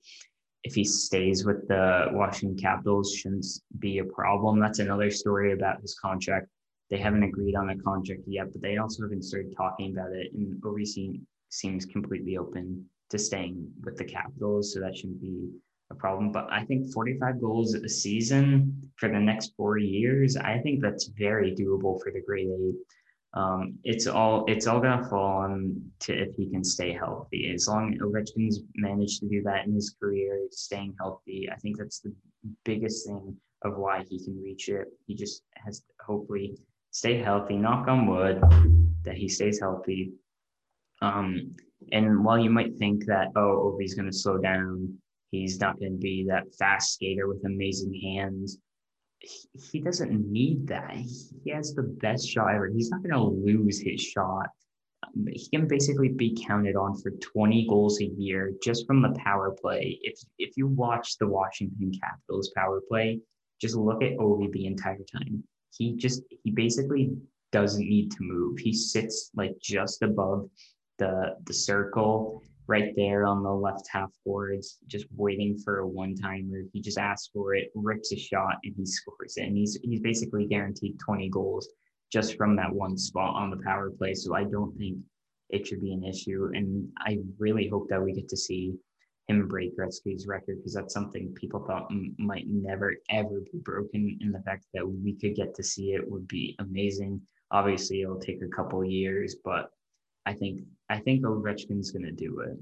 if 0.65 0.75
he 0.75 0.85
stays 0.85 1.45
with 1.45 1.67
the 1.69 2.09
Washington 2.13 2.57
Capitals, 2.57 3.15
shouldn't 3.15 3.47
be 3.79 3.99
a 3.99 4.05
problem. 4.05 4.59
That's 4.59 4.79
another 4.79 5.11
story 5.11 5.53
about 5.53 5.81
his 5.81 5.95
contract 5.95 6.49
they 6.91 6.99
haven't 6.99 7.23
agreed 7.23 7.55
on 7.55 7.71
a 7.71 7.79
contract 7.79 8.23
yet, 8.27 8.53
but 8.53 8.63
they 8.63 8.77
also 8.79 9.05
haven't 9.05 9.23
started 9.23 9.55
talking 9.57 9.93
about 9.93 10.13
it. 10.13 10.33
And 10.35 10.61
Ovi 10.63 11.21
seems 11.49 11.87
completely 11.87 12.37
open 12.37 12.85
to 13.11 13.19
staying 13.19 13.69
with 13.83 13.97
the 13.97 14.05
Capitals, 14.05 14.73
so 14.73 14.81
that 14.81 14.97
shouldn't 14.97 15.21
be 15.21 15.51
a 15.91 15.95
problem. 15.95 16.33
But 16.33 16.49
I 16.51 16.65
think 16.65 16.93
45 16.93 17.41
goals 17.41 17.75
a 17.75 17.89
season 17.89 18.91
for 18.97 19.09
the 19.09 19.19
next 19.19 19.53
four 19.57 19.79
years, 19.79 20.37
I 20.37 20.59
think 20.59 20.81
that's 20.81 21.11
very 21.17 21.55
doable 21.55 22.01
for 22.03 22.11
the 22.13 22.23
Great 22.27 22.49
Eight. 22.49 22.75
Um, 23.33 23.79
it's 23.85 24.09
all 24.09 24.45
it's 24.49 24.67
all 24.67 24.81
gonna 24.81 25.09
fall 25.09 25.43
on 25.43 25.81
to 26.01 26.13
if 26.13 26.35
he 26.35 26.51
can 26.51 26.65
stay 26.65 26.93
healthy. 26.93 27.53
As 27.55 27.69
long 27.69 27.95
as 27.95 28.01
Ovechkin's 28.01 28.61
managed 28.75 29.21
to 29.21 29.29
do 29.29 29.41
that 29.45 29.67
in 29.67 29.75
his 29.75 29.95
career, 30.01 30.49
staying 30.51 30.97
healthy, 30.99 31.49
I 31.49 31.55
think 31.57 31.79
that's 31.79 32.01
the 32.01 32.13
biggest 32.65 33.07
thing 33.07 33.37
of 33.63 33.77
why 33.77 34.05
he 34.09 34.19
can 34.25 34.43
reach 34.43 34.69
it. 34.69 34.89
He 35.07 35.15
just 35.15 35.45
has 35.65 35.85
hopefully 36.05 36.57
stay 36.91 37.19
healthy. 37.23 37.57
Knock 37.57 37.89
on 37.89 38.07
wood 38.07 38.41
that 39.05 39.17
he 39.17 39.29
stays 39.29 39.61
healthy. 39.61 40.13
Um, 41.03 41.55
and 41.93 42.25
while 42.25 42.39
you 42.39 42.51
might 42.51 42.77
think 42.77 43.07
that 43.07 43.29
oh, 43.37 43.77
Ovi's 43.79 43.95
going 43.95 44.11
to 44.11 44.17
slow 44.17 44.39
down, 44.39 44.99
he's 45.31 45.59
not 45.61 45.79
going 45.79 45.93
to 45.93 45.99
be 45.99 46.27
that 46.29 46.55
fast 46.59 46.95
skater 46.95 47.27
with 47.27 47.45
amazing 47.47 47.99
hands. 48.03 48.59
He, 49.21 49.49
he 49.73 49.81
doesn't 49.81 50.31
need 50.31 50.67
that. 50.69 50.95
He 51.45 51.51
has 51.51 51.75
the 51.75 51.83
best 51.83 52.29
shot 52.29 52.55
ever. 52.55 52.69
He's 52.69 52.91
not 52.91 53.03
going 53.03 53.15
to 53.15 53.45
lose 53.45 53.81
his 53.81 54.01
shot. 54.01 54.49
He 55.33 55.49
can 55.49 55.67
basically 55.67 56.09
be 56.09 56.37
counted 56.47 56.77
on 56.77 57.01
for 57.01 57.11
20 57.11 57.67
goals 57.69 58.01
a 58.01 58.05
year 58.05 58.53
just 58.63 58.87
from 58.87 59.01
the 59.01 59.19
power 59.19 59.51
play. 59.51 59.99
If 60.03 60.21
if 60.39 60.57
you 60.57 60.67
watch 60.67 61.17
the 61.17 61.27
Washington 61.27 61.91
Capitals 61.99 62.53
power 62.55 62.83
play, 62.87 63.21
just 63.61 63.77
look 63.77 64.03
at 64.03 64.19
Ovi 64.19 64.53
the 64.53 64.67
entire 64.67 65.01
time 65.11 65.43
he 65.71 65.97
just 65.97 66.23
he 66.45 66.51
basically 66.51 67.13
doesn't 67.53 67.89
need 67.89 68.11
to 68.13 68.19
move. 68.21 68.59
He 68.59 68.73
sits 68.73 69.31
like 69.35 69.55
just 69.61 70.03
above 70.03 70.49
the 70.99 71.37
the 71.45 71.55
circle 71.55 72.43
right 72.67 72.93
there 72.95 73.27
on 73.27 73.43
the 73.43 73.51
left 73.51 73.89
half 73.91 74.11
boards, 74.25 74.79
just 74.87 75.07
waiting 75.17 75.59
for 75.59 75.81
a 75.81 75.87
one 75.87 76.15
timer. 76.15 76.63
He 76.73 76.81
just 76.81 76.99
asks 76.99 77.29
for 77.33 77.55
it, 77.55 77.71
rips 77.75 78.13
a 78.13 78.17
shot, 78.17 78.59
and 78.63 78.75
he 78.77 78.87
scores 78.87 79.37
it. 79.37 79.47
And 79.47 79.57
he's 79.57 79.79
he's 79.83 80.01
basically 80.01 80.47
guaranteed 80.47 80.99
20 81.01 81.29
goals 81.31 81.69
just 82.13 82.37
from 82.37 82.57
that 82.57 82.73
one 82.73 82.97
spot 82.97 83.35
on 83.35 83.51
the 83.51 83.63
power 83.65 83.91
play. 83.91 84.15
So 84.15 84.35
I 84.35 84.45
don't 84.45 84.77
think 84.77 84.99
it 85.49 85.67
should 85.67 85.81
be 85.81 85.93
an 85.93 86.05
issue. 86.05 86.51
And 86.55 86.89
I 86.99 87.19
really 87.39 87.69
hope 87.69 87.89
that 87.89 88.03
we 88.03 88.13
get 88.13 88.29
to 88.29 88.37
see 88.37 88.75
him 89.31 89.49
break 89.49 89.77
Gretzky's 89.77 90.27
record 90.27 90.59
because 90.59 90.75
that's 90.75 90.93
something 90.93 91.33
people 91.35 91.65
thought 91.67 91.87
m- 91.91 92.15
might 92.19 92.47
never 92.49 92.97
ever 93.09 93.41
be 93.53 93.59
broken. 93.59 94.19
And 94.21 94.35
the 94.35 94.43
fact 94.43 94.67
that 94.75 94.87
we 94.87 95.15
could 95.15 95.35
get 95.35 95.55
to 95.55 95.63
see 95.63 95.93
it 95.93 96.11
would 96.11 96.27
be 96.29 96.57
amazing. 96.59 97.21
Obviously, 97.51 98.03
it'll 98.03 98.21
take 98.21 98.43
a 98.43 98.57
couple 98.57 98.85
years, 98.85 99.37
but 99.45 99.71
I 100.27 100.35
think 100.35 100.63
I 100.89 100.99
think 100.99 101.25
Ovechkin's 101.25 101.91
going 101.91 102.05
to 102.05 102.13
do 102.13 102.41
it. 102.41 102.59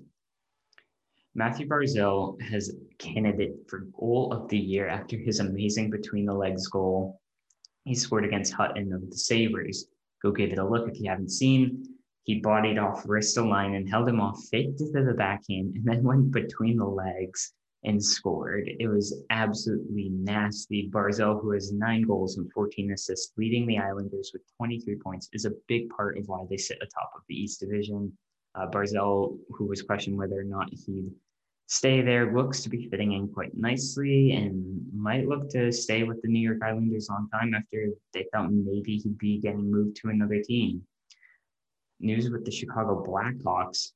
Mathew 1.34 1.68
Barzal 1.68 2.40
has 2.42 2.74
candidate 2.98 3.54
for 3.68 3.86
goal 3.98 4.32
of 4.32 4.48
the 4.48 4.58
year 4.58 4.88
after 4.88 5.16
his 5.16 5.40
amazing 5.40 5.90
between 5.90 6.26
the 6.26 6.34
legs 6.34 6.66
goal 6.68 7.20
he 7.84 7.94
scored 7.94 8.24
against 8.24 8.52
Hutton 8.52 8.92
of 8.92 9.08
the 9.08 9.16
Sabres. 9.16 9.86
Go 10.22 10.30
give 10.30 10.52
it 10.52 10.58
a 10.58 10.68
look 10.68 10.88
if 10.88 11.00
you 11.00 11.08
haven't 11.08 11.30
seen. 11.30 11.97
He 12.28 12.40
bodied 12.40 12.76
off 12.76 13.04
Ristolainen 13.04 13.74
and 13.74 13.88
held 13.88 14.06
him 14.06 14.20
off, 14.20 14.38
faked 14.50 14.82
it 14.82 14.92
to 14.92 15.02
the 15.02 15.14
backhand, 15.14 15.76
and 15.76 15.84
then 15.86 16.02
went 16.02 16.30
between 16.30 16.76
the 16.76 16.84
legs 16.84 17.54
and 17.84 18.04
scored. 18.04 18.68
It 18.78 18.86
was 18.86 19.22
absolutely 19.30 20.10
nasty. 20.10 20.90
Barzal, 20.92 21.40
who 21.40 21.52
has 21.52 21.72
nine 21.72 22.02
goals 22.02 22.36
and 22.36 22.52
14 22.52 22.92
assists, 22.92 23.32
leading 23.38 23.66
the 23.66 23.78
Islanders 23.78 24.32
with 24.34 24.42
23 24.58 24.96
points, 24.96 25.30
is 25.32 25.46
a 25.46 25.54
big 25.68 25.88
part 25.88 26.18
of 26.18 26.28
why 26.28 26.44
they 26.50 26.58
sit 26.58 26.76
atop 26.82 27.12
of 27.16 27.22
the 27.30 27.34
East 27.34 27.60
Division. 27.60 28.12
Uh, 28.54 28.66
Barzal, 28.66 29.38
who 29.48 29.64
was 29.64 29.80
questioned 29.80 30.18
whether 30.18 30.38
or 30.38 30.44
not 30.44 30.68
he'd 30.70 31.10
stay 31.66 32.02
there 32.02 32.34
looks 32.34 32.62
to 32.62 32.68
be 32.68 32.90
fitting 32.90 33.12
in 33.12 33.28
quite 33.28 33.56
nicely 33.56 34.32
and 34.32 34.82
might 34.94 35.26
look 35.26 35.48
to 35.48 35.72
stay 35.72 36.02
with 36.02 36.20
the 36.20 36.28
New 36.28 36.46
York 36.46 36.60
Islanders 36.62 37.08
on 37.08 37.30
time 37.30 37.54
after 37.54 37.88
they 38.12 38.26
thought 38.34 38.52
maybe 38.52 38.98
he'd 38.98 39.16
be 39.16 39.40
getting 39.40 39.72
moved 39.72 39.96
to 40.02 40.10
another 40.10 40.42
team. 40.42 40.82
News 42.00 42.30
with 42.30 42.44
the 42.44 42.50
Chicago 42.50 43.04
Blackhawks, 43.04 43.92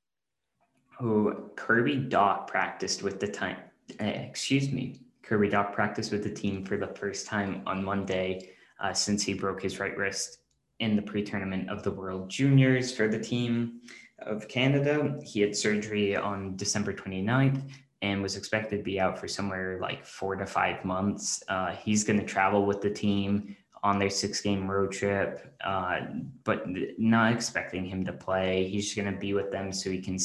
who 0.99 1.51
Kirby 1.57 2.09
Dach 2.09 2.47
practiced 2.47 3.03
with 3.03 3.21
the 3.21 3.29
time. 3.29 3.59
Uh, 4.01 4.05
excuse 4.05 4.71
me, 4.71 5.01
Kirby 5.23 5.49
Dach 5.49 5.73
practiced 5.73 6.13
with 6.13 6.23
the 6.23 6.31
team 6.31 6.65
for 6.65 6.77
the 6.77 6.89
first 6.89 7.27
time 7.27 7.63
on 7.67 7.85
Monday 7.85 8.51
uh, 8.81 8.93
since 8.93 9.23
he 9.23 9.35
broke 9.35 9.63
his 9.63 9.79
right 9.79 9.97
wrist 9.97 10.39
in 10.81 10.97
the 10.97 11.03
pre-tournament 11.03 11.71
of 11.71 11.83
the 11.83 11.91
World 11.91 12.29
Juniors 12.29 12.95
for 12.95 13.07
the 13.07 13.19
team 13.19 13.81
of 14.19 14.49
Canada. 14.49 15.19
He 15.23 15.41
had 15.41 15.57
surgery 15.57 16.17
on 16.17 16.57
December 16.57 16.93
29th 16.93 17.63
and 18.03 18.21
was 18.21 18.37
expected 18.37 18.79
to 18.79 18.83
be 18.83 18.99
out 18.99 19.19
for 19.19 19.29
somewhere 19.29 19.79
like 19.81 20.05
four 20.05 20.35
to 20.35 20.45
five 20.45 20.85
months. 20.85 21.43
Uh, 21.49 21.71
he's 21.71 22.03
going 22.03 22.19
to 22.19 22.27
travel 22.27 22.67
with 22.67 22.81
the 22.81 22.91
team 22.91 23.57
on 23.83 23.99
their 23.99 24.11
six 24.11 24.41
game 24.41 24.71
road 24.71 24.93
trip, 24.93 25.55
uh, 25.65 26.01
but 26.45 26.65
not 26.99 27.33
expecting 27.33 27.85
him 27.85 28.05
to 28.05 28.13
play. 28.13 28.69
He's 28.69 28.85
just 28.85 28.97
going 28.97 29.13
to 29.13 29.19
be 29.19 29.35
with 29.35 29.51
them 29.51 29.73
so 29.73 29.91
he 29.91 30.01
can 30.01 30.19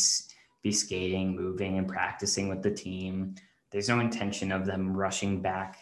be 0.62 0.72
skating, 0.72 1.36
moving, 1.36 1.78
and 1.78 1.88
practicing 1.88 2.50
with 2.50 2.62
the 2.62 2.72
team. 2.72 3.36
There's 3.72 3.90
no 3.90 4.00
intention 4.00 4.52
of 4.52 4.66
them 4.66 4.96
rushing 4.96 5.42
back 5.42 5.80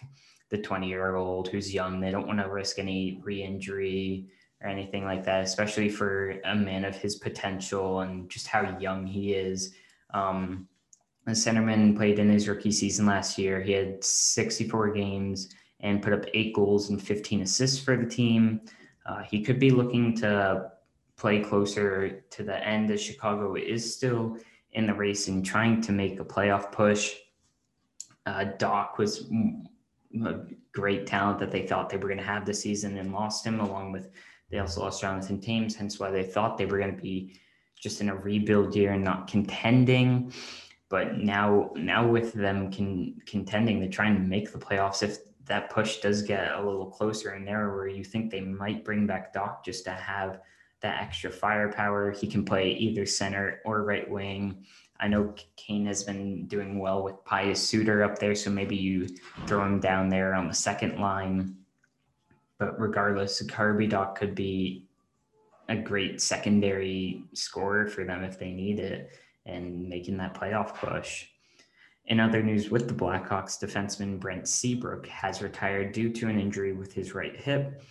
the 0.50 0.58
20 0.58 0.88
year 0.88 1.16
old 1.16 1.50
who's 1.50 1.74
young. 1.74 2.00
They 2.00 2.12
don't 2.12 2.28
want 2.28 2.40
to 2.40 2.50
risk 2.50 2.80
any 2.80 3.20
re 3.24 3.44
injury 3.44 4.28
or 4.62 4.70
anything 4.70 5.04
like 5.04 5.26
that, 5.26 5.44
especially 5.44 5.90
for 5.90 6.40
a 6.46 6.56
man 6.56 6.86
of 6.86 6.96
his 6.96 7.16
potential 7.16 8.02
and 8.02 8.30
just 8.30 8.48
how 8.48 8.78
young 8.80 9.06
he 9.06 9.34
is. 9.34 9.74
Um, 10.14 10.68
the 11.26 11.32
centerman 11.32 11.98
played 11.98 12.20
in 12.20 12.30
his 12.30 12.48
rookie 12.48 12.72
season 12.72 13.06
last 13.06 13.38
year. 13.38 13.62
He 13.62 13.72
had 13.72 14.04
64 14.04 14.92
games 14.92 15.50
and 15.82 16.02
put 16.02 16.14
up 16.14 16.26
eight 16.34 16.54
goals 16.54 16.90
and 16.90 17.02
15 17.02 17.42
assists 17.42 17.80
for 17.80 17.96
the 17.96 18.06
team. 18.06 18.62
Uh, 19.06 19.24
he 19.24 19.42
could 19.42 19.60
be 19.60 19.70
looking 19.70 20.16
to 20.18 20.72
play 21.18 21.40
closer 21.42 22.24
to 22.30 22.44
the 22.44 22.68
end 22.68 22.92
as 22.92 23.02
Chicago 23.02 23.56
is 23.56 23.96
still 23.96 24.38
in 24.74 24.88
the 24.88 24.94
race 24.94 25.28
and 25.28 25.46
trying 25.46 25.82
to 25.82 25.92
make 25.92 26.20
a 26.20 26.26
playoff 26.26 26.72
push. 26.72 27.14
Uh, 28.26 28.46
Dach 28.58 28.98
was 28.98 29.30
a 30.26 30.40
great 30.72 31.06
talent 31.06 31.40
that 31.40 31.52
they 31.52 31.66
thought 31.66 31.90
they 31.90 31.98
were 31.98 32.10
going 32.10 32.18
to 32.18 32.24
have 32.24 32.46
this 32.46 32.62
season 32.62 32.98
and 32.98 33.14
lost 33.14 33.46
him 33.46 33.60
along 33.60 33.92
with 33.92 34.10
they 34.50 34.60
also 34.60 34.82
lost 34.82 35.02
Jonathan 35.02 35.40
Toews, 35.40 35.76
hence 35.76 36.00
why 36.00 36.12
they 36.12 36.24
thought 36.24 36.58
they 36.58 36.66
were 36.66 36.78
going 36.78 36.96
to 36.96 37.02
be 37.02 37.36
just 37.76 38.02
in 38.02 38.10
a 38.10 38.16
rebuild 38.16 38.76
year 38.76 38.94
and 38.94 39.04
not 39.04 39.28
contending. 39.28 40.32
But 40.90 41.18
now, 41.18 41.72
now 41.76 42.08
with 42.08 42.34
them 42.34 42.72
con- 42.72 43.16
contending, 43.26 43.80
they're 43.80 43.90
trying 43.90 44.16
to 44.16 44.22
make 44.22 44.52
the 44.52 44.60
playoffs. 44.60 45.02
If 45.02 45.18
that 45.46 45.70
push 45.70 45.98
does 45.98 46.22
get 46.22 46.54
a 46.54 46.64
little 46.64 46.88
closer 46.88 47.32
and 47.32 47.46
narrower, 47.46 47.88
you 47.88 48.04
think 48.04 48.32
they 48.32 48.42
might 48.42 48.84
bring 48.84 49.06
back 49.06 49.34
Dach 49.34 49.64
just 49.64 49.86
to 49.86 49.92
have 49.92 50.40
that 50.82 51.02
extra 51.02 51.32
firepower. 51.32 52.12
He 52.12 52.28
can 52.28 52.44
play 52.44 52.72
either 52.72 53.06
center 53.06 53.62
or 53.66 53.84
right 53.84 54.10
wing. 54.10 54.66
I 55.00 55.08
know 55.08 55.34
Kane 55.56 55.86
has 55.88 56.04
been 56.04 56.48
doing 56.48 56.80
well 56.80 57.04
with 57.04 57.24
Pius 57.26 57.62
Suter 57.62 58.04
up 58.04 58.18
there, 58.18 58.36
so 58.36 58.50
maybe 58.50 58.76
you 58.76 59.08
throw 59.46 59.66
him 59.66 59.80
down 59.80 60.10
there 60.10 60.34
on 60.34 60.48
the 60.48 60.54
second 60.54 61.00
line. 61.00 61.58
But 62.58 62.80
regardless, 62.80 63.42
Kirby 63.42 63.90
Dach 63.90 64.16
could 64.16 64.36
be 64.36 64.86
a 65.68 65.76
great 65.76 66.22
secondary 66.22 67.24
scorer 67.34 67.88
for 67.88 68.04
them 68.06 68.24
if 68.24 68.40
they 68.40 68.52
need 68.52 68.80
it 68.80 69.12
and 69.46 69.90
making 69.90 70.18
that 70.18 70.34
playoff 70.34 70.76
push. 70.76 71.28
In 72.08 72.20
other 72.20 72.44
news 72.44 72.70
with 72.70 72.88
the 72.88 72.94
Blackhawks, 72.94 73.58
defenseman 73.58 74.20
Brent 74.20 74.48
Seabrook 74.48 75.08
has 75.08 75.42
retired 75.42 75.92
due 75.92 76.12
to 76.12 76.28
an 76.28 76.40
injury 76.40 76.72
with 76.72 76.94
his 76.94 77.16
right 77.16 77.36
hip. 77.36 77.82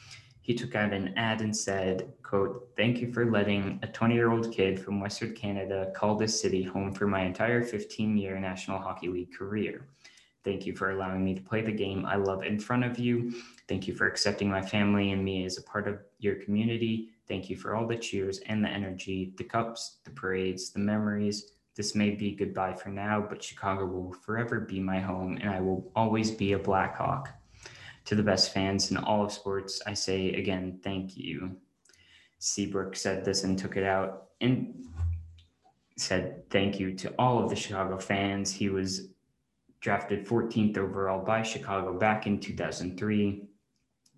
He 0.40 0.54
took 0.54 0.76
out 0.76 0.92
an 0.92 1.14
ad 1.16 1.40
and 1.40 1.56
said, 1.56 2.12
quote, 2.22 2.68
thank 2.76 3.00
you 3.00 3.12
for 3.12 3.24
letting 3.24 3.80
a 3.82 3.88
20-year-old 3.88 4.52
kid 4.52 4.78
from 4.78 5.00
Western 5.00 5.34
Canada 5.34 5.90
call 5.96 6.14
this 6.14 6.40
city 6.40 6.62
home 6.62 6.92
for 6.92 7.08
my 7.08 7.22
entire 7.22 7.64
15-year 7.64 8.38
National 8.38 8.78
Hockey 8.78 9.08
League 9.08 9.32
career. 9.32 9.88
Thank 10.44 10.66
you 10.66 10.76
for 10.76 10.90
allowing 10.90 11.24
me 11.24 11.34
to 11.34 11.40
play 11.40 11.62
the 11.62 11.72
game 11.72 12.04
I 12.04 12.16
love 12.16 12.44
in 12.44 12.60
front 12.60 12.84
of 12.84 12.98
you. 12.98 13.32
Thank 13.66 13.88
you 13.88 13.94
for 13.94 14.06
accepting 14.06 14.48
my 14.48 14.62
family 14.62 15.10
and 15.10 15.24
me 15.24 15.44
as 15.44 15.58
a 15.58 15.62
part 15.62 15.88
of 15.88 16.00
your 16.18 16.36
community. 16.36 17.08
Thank 17.26 17.48
you 17.48 17.56
for 17.56 17.74
all 17.74 17.86
the 17.86 17.96
cheers 17.96 18.40
and 18.46 18.62
the 18.62 18.68
energy, 18.68 19.32
the 19.38 19.44
cups, 19.44 19.96
the 20.04 20.10
parades, 20.10 20.70
the 20.70 20.80
memories. 20.80 21.52
This 21.76 21.94
may 21.94 22.10
be 22.10 22.36
goodbye 22.36 22.74
for 22.74 22.90
now, 22.90 23.24
but 23.28 23.42
Chicago 23.42 23.86
will 23.86 24.12
forever 24.12 24.60
be 24.60 24.78
my 24.78 25.00
home 25.00 25.38
and 25.40 25.50
I 25.50 25.60
will 25.60 25.90
always 25.96 26.30
be 26.30 26.52
a 26.52 26.58
Blackhawk. 26.58 27.30
To 28.06 28.14
the 28.14 28.22
best 28.22 28.52
fans 28.52 28.90
in 28.90 28.96
all 28.98 29.24
of 29.24 29.32
sports, 29.32 29.80
I 29.86 29.94
say 29.94 30.34
again, 30.34 30.78
thank 30.84 31.16
you. 31.16 31.56
Seabrook 32.38 32.94
said 32.94 33.24
this 33.24 33.44
and 33.44 33.58
took 33.58 33.76
it 33.76 33.84
out 33.84 34.28
and 34.40 34.84
said 35.96 36.48
thank 36.50 36.78
you 36.78 36.94
to 36.94 37.14
all 37.18 37.42
of 37.42 37.50
the 37.50 37.56
Chicago 37.56 37.98
fans. 37.98 38.52
He 38.52 38.68
was 38.68 39.08
drafted 39.80 40.26
14th 40.26 40.78
overall 40.78 41.24
by 41.24 41.42
Chicago 41.42 41.98
back 41.98 42.26
in 42.26 42.38
2003. 42.38 43.48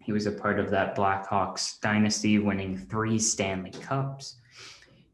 He 0.01 0.13
was 0.13 0.27
a 0.27 0.33
part 0.33 0.61
of 0.61 0.71
that 0.71 0.97
Blackhawks 0.97 1.81
dynasty, 1.81 2.39
winning 2.39 2.77
three 2.77 3.19
Stanley 3.19 3.73
Cups. 3.73 4.37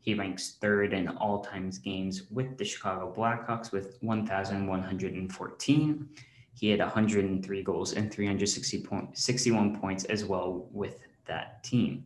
He 0.03 0.15
ranks 0.15 0.57
third 0.61 0.93
in 0.93 1.09
all 1.09 1.45
times 1.45 1.79
games 1.79 2.25
with 2.31 2.59
the 2.59 2.65
Chicago 2.65 3.15
Blackhawks 3.17 3.71
with 3.71 3.99
1,114. 4.01 6.09
He 6.55 6.69
had 6.69 6.81
103 6.81 7.63
goals 7.63 7.93
and 7.93 8.13
361 8.13 9.81
points 9.81 10.05
as 10.05 10.25
well 10.25 10.67
with 10.73 11.07
that 11.27 11.63
team. 11.63 12.05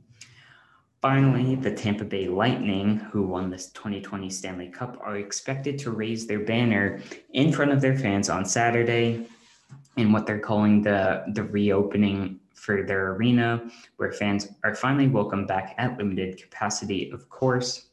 Finally, 1.00 1.54
the 1.54 1.74
Tampa 1.74 2.04
Bay 2.04 2.28
Lightning, 2.28 2.98
who 2.98 3.22
won 3.22 3.48
this 3.48 3.68
2020 3.68 4.28
Stanley 4.28 4.68
Cup, 4.68 4.98
are 5.00 5.16
expected 5.16 5.78
to 5.78 5.90
raise 5.90 6.26
their 6.26 6.40
banner 6.40 7.00
in 7.32 7.50
front 7.50 7.72
of 7.72 7.80
their 7.80 7.96
fans 7.96 8.28
on 8.28 8.44
Saturday 8.44 9.26
in 9.96 10.12
what 10.12 10.26
they're 10.26 10.38
calling 10.38 10.82
the, 10.82 11.24
the 11.32 11.44
reopening 11.44 12.40
for 12.57 12.83
their 12.83 13.12
arena, 13.12 13.71
where 13.97 14.12
fans 14.12 14.49
are 14.64 14.75
finally 14.75 15.09
welcome 15.09 15.47
back 15.47 15.75
at 15.79 15.97
limited 15.97 16.37
capacity, 16.37 17.11
of 17.11 17.29
course. 17.29 17.88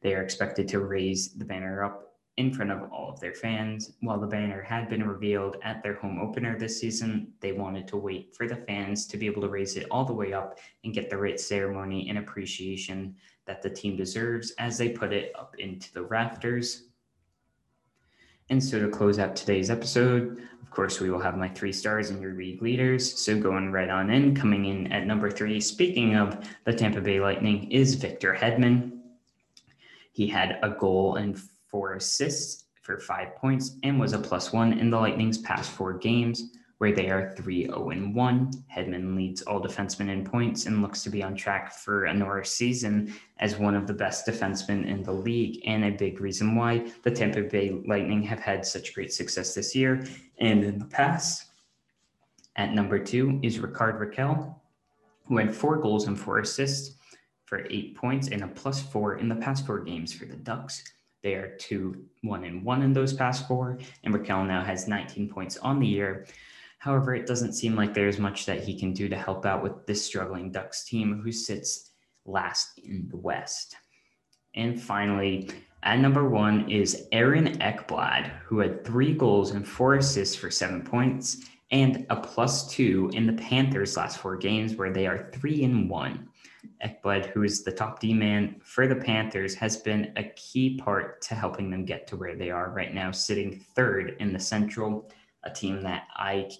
They 0.00 0.14
are 0.14 0.22
expected 0.22 0.66
to 0.68 0.80
raise 0.80 1.32
the 1.34 1.44
banner 1.44 1.84
up 1.84 2.14
in 2.36 2.52
front 2.52 2.72
of 2.72 2.90
all 2.90 3.10
of 3.10 3.20
their 3.20 3.34
fans. 3.34 3.92
While 4.00 4.18
the 4.18 4.26
banner 4.26 4.60
had 4.60 4.88
been 4.88 5.06
revealed 5.06 5.56
at 5.62 5.82
their 5.82 5.94
home 5.94 6.18
opener 6.20 6.58
this 6.58 6.80
season, 6.80 7.32
they 7.40 7.52
wanted 7.52 7.86
to 7.88 7.96
wait 7.96 8.34
for 8.34 8.48
the 8.48 8.56
fans 8.56 9.06
to 9.06 9.16
be 9.16 9.26
able 9.26 9.42
to 9.42 9.48
raise 9.48 9.76
it 9.76 9.86
all 9.90 10.04
the 10.04 10.12
way 10.12 10.32
up 10.32 10.58
and 10.82 10.92
get 10.92 11.08
the 11.08 11.16
right 11.16 11.38
ceremony 11.38 12.08
and 12.08 12.18
appreciation 12.18 13.14
that 13.46 13.62
the 13.62 13.70
team 13.70 13.96
deserves 13.96 14.50
as 14.58 14.76
they 14.76 14.88
put 14.88 15.12
it 15.12 15.32
up 15.38 15.54
into 15.58 15.92
the 15.92 16.02
rafters. 16.02 16.88
And 18.50 18.62
so 18.62 18.78
to 18.78 18.88
close 18.88 19.18
out 19.18 19.36
today's 19.36 19.70
episode, 19.70 20.42
of 20.62 20.70
course, 20.70 21.00
we 21.00 21.10
will 21.10 21.20
have 21.20 21.36
my 21.36 21.48
three 21.48 21.72
stars 21.72 22.10
and 22.10 22.20
your 22.20 22.34
league 22.34 22.60
leaders. 22.60 23.18
So 23.18 23.38
going 23.38 23.72
right 23.72 23.88
on 23.88 24.10
in, 24.10 24.34
coming 24.34 24.66
in 24.66 24.92
at 24.92 25.06
number 25.06 25.30
three, 25.30 25.60
speaking 25.60 26.16
of 26.16 26.46
the 26.64 26.72
Tampa 26.74 27.00
Bay 27.00 27.20
Lightning, 27.20 27.70
is 27.70 27.94
Victor 27.94 28.34
Hedman. 28.34 28.98
He 30.12 30.26
had 30.26 30.58
a 30.62 30.70
goal 30.70 31.16
and 31.16 31.38
four 31.68 31.94
assists 31.94 32.64
for 32.82 32.98
five 32.98 33.34
points 33.36 33.76
and 33.82 33.98
was 33.98 34.12
a 34.12 34.18
plus 34.18 34.52
one 34.52 34.74
in 34.74 34.90
the 34.90 34.98
Lightning's 34.98 35.38
past 35.38 35.70
four 35.70 35.94
games 35.94 36.50
where 36.78 36.92
they 36.92 37.08
are 37.08 37.34
3 37.36 37.66
0 37.66 37.80
1. 37.80 38.50
Hedman 38.74 39.16
leads 39.16 39.42
all 39.42 39.60
defensemen 39.60 40.10
in 40.10 40.24
points 40.24 40.66
and 40.66 40.82
looks 40.82 41.02
to 41.02 41.10
be 41.10 41.22
on 41.22 41.34
track 41.34 41.72
for 41.72 42.04
another 42.06 42.42
season 42.44 43.14
as 43.38 43.56
one 43.56 43.74
of 43.74 43.86
the 43.86 43.92
best 43.92 44.26
defensemen 44.26 44.86
in 44.86 45.02
the 45.02 45.12
league, 45.12 45.62
and 45.66 45.84
a 45.84 45.90
big 45.90 46.20
reason 46.20 46.56
why 46.56 46.90
the 47.02 47.10
Tampa 47.10 47.42
Bay 47.42 47.80
Lightning 47.86 48.22
have 48.22 48.40
had 48.40 48.66
such 48.66 48.94
great 48.94 49.12
success 49.12 49.54
this 49.54 49.74
year 49.74 50.06
and 50.38 50.64
in 50.64 50.78
the 50.78 50.84
past. 50.86 51.46
At 52.56 52.72
number 52.72 52.98
two 52.98 53.40
is 53.42 53.58
Rickard 53.58 53.98
Rakell, 54.00 54.54
who 55.26 55.38
had 55.38 55.54
four 55.54 55.78
goals 55.78 56.06
and 56.06 56.18
four 56.18 56.38
assists 56.38 56.96
for 57.44 57.66
eight 57.70 57.96
points 57.96 58.28
and 58.28 58.42
a 58.42 58.48
plus 58.48 58.80
four 58.80 59.18
in 59.18 59.28
the 59.28 59.36
past 59.36 59.66
four 59.66 59.80
games 59.80 60.12
for 60.12 60.24
the 60.24 60.36
Ducks. 60.36 60.82
They 61.22 61.34
are 61.34 61.56
two, 61.56 62.04
one, 62.22 62.44
and 62.44 62.62
one 62.62 62.82
in 62.82 62.92
those 62.92 63.14
past 63.14 63.48
four, 63.48 63.78
and 64.02 64.14
Rakell 64.14 64.46
now 64.46 64.62
has 64.62 64.86
19 64.86 65.30
points 65.30 65.56
on 65.56 65.80
the 65.80 65.86
year. 65.86 66.26
However, 66.84 67.14
it 67.14 67.26
doesn't 67.26 67.54
seem 67.54 67.76
like 67.76 67.94
there's 67.94 68.18
much 68.18 68.44
that 68.44 68.62
he 68.62 68.78
can 68.78 68.92
do 68.92 69.08
to 69.08 69.16
help 69.16 69.46
out 69.46 69.62
with 69.62 69.86
this 69.86 70.04
struggling 70.04 70.52
Ducks 70.52 70.84
team 70.84 71.18
who 71.24 71.32
sits 71.32 71.92
last 72.26 72.78
in 72.78 73.08
the 73.08 73.16
West. 73.16 73.76
And 74.54 74.78
finally, 74.78 75.48
at 75.82 75.98
number 75.98 76.28
one 76.28 76.70
is 76.70 77.06
Aaron 77.10 77.58
Ekblad, 77.60 78.28
who 78.44 78.58
had 78.58 78.84
three 78.84 79.14
goals 79.14 79.52
and 79.52 79.66
four 79.66 79.94
assists 79.94 80.36
for 80.36 80.50
seven 80.50 80.82
points 80.82 81.46
and 81.70 82.04
a 82.10 82.16
plus 82.16 82.68
two 82.68 83.10
in 83.14 83.26
the 83.26 83.42
Panthers' 83.42 83.96
last 83.96 84.18
four 84.18 84.36
games, 84.36 84.74
where 84.74 84.92
they 84.92 85.06
are 85.06 85.30
three 85.32 85.64
and 85.64 85.88
one. 85.88 86.28
Ekblad, 86.84 87.30
who 87.30 87.44
is 87.44 87.64
the 87.64 87.72
top 87.72 87.98
D 87.98 88.12
man 88.12 88.60
for 88.62 88.86
the 88.86 88.96
Panthers, 88.96 89.54
has 89.54 89.78
been 89.78 90.12
a 90.16 90.24
key 90.36 90.76
part 90.76 91.22
to 91.22 91.34
helping 91.34 91.70
them 91.70 91.86
get 91.86 92.06
to 92.08 92.16
where 92.16 92.36
they 92.36 92.50
are 92.50 92.68
right 92.68 92.92
now, 92.92 93.10
sitting 93.10 93.58
third 93.74 94.16
in 94.20 94.34
the 94.34 94.38
Central, 94.38 95.10
a 95.44 95.50
team 95.50 95.82
that 95.82 96.08
I 96.14 96.50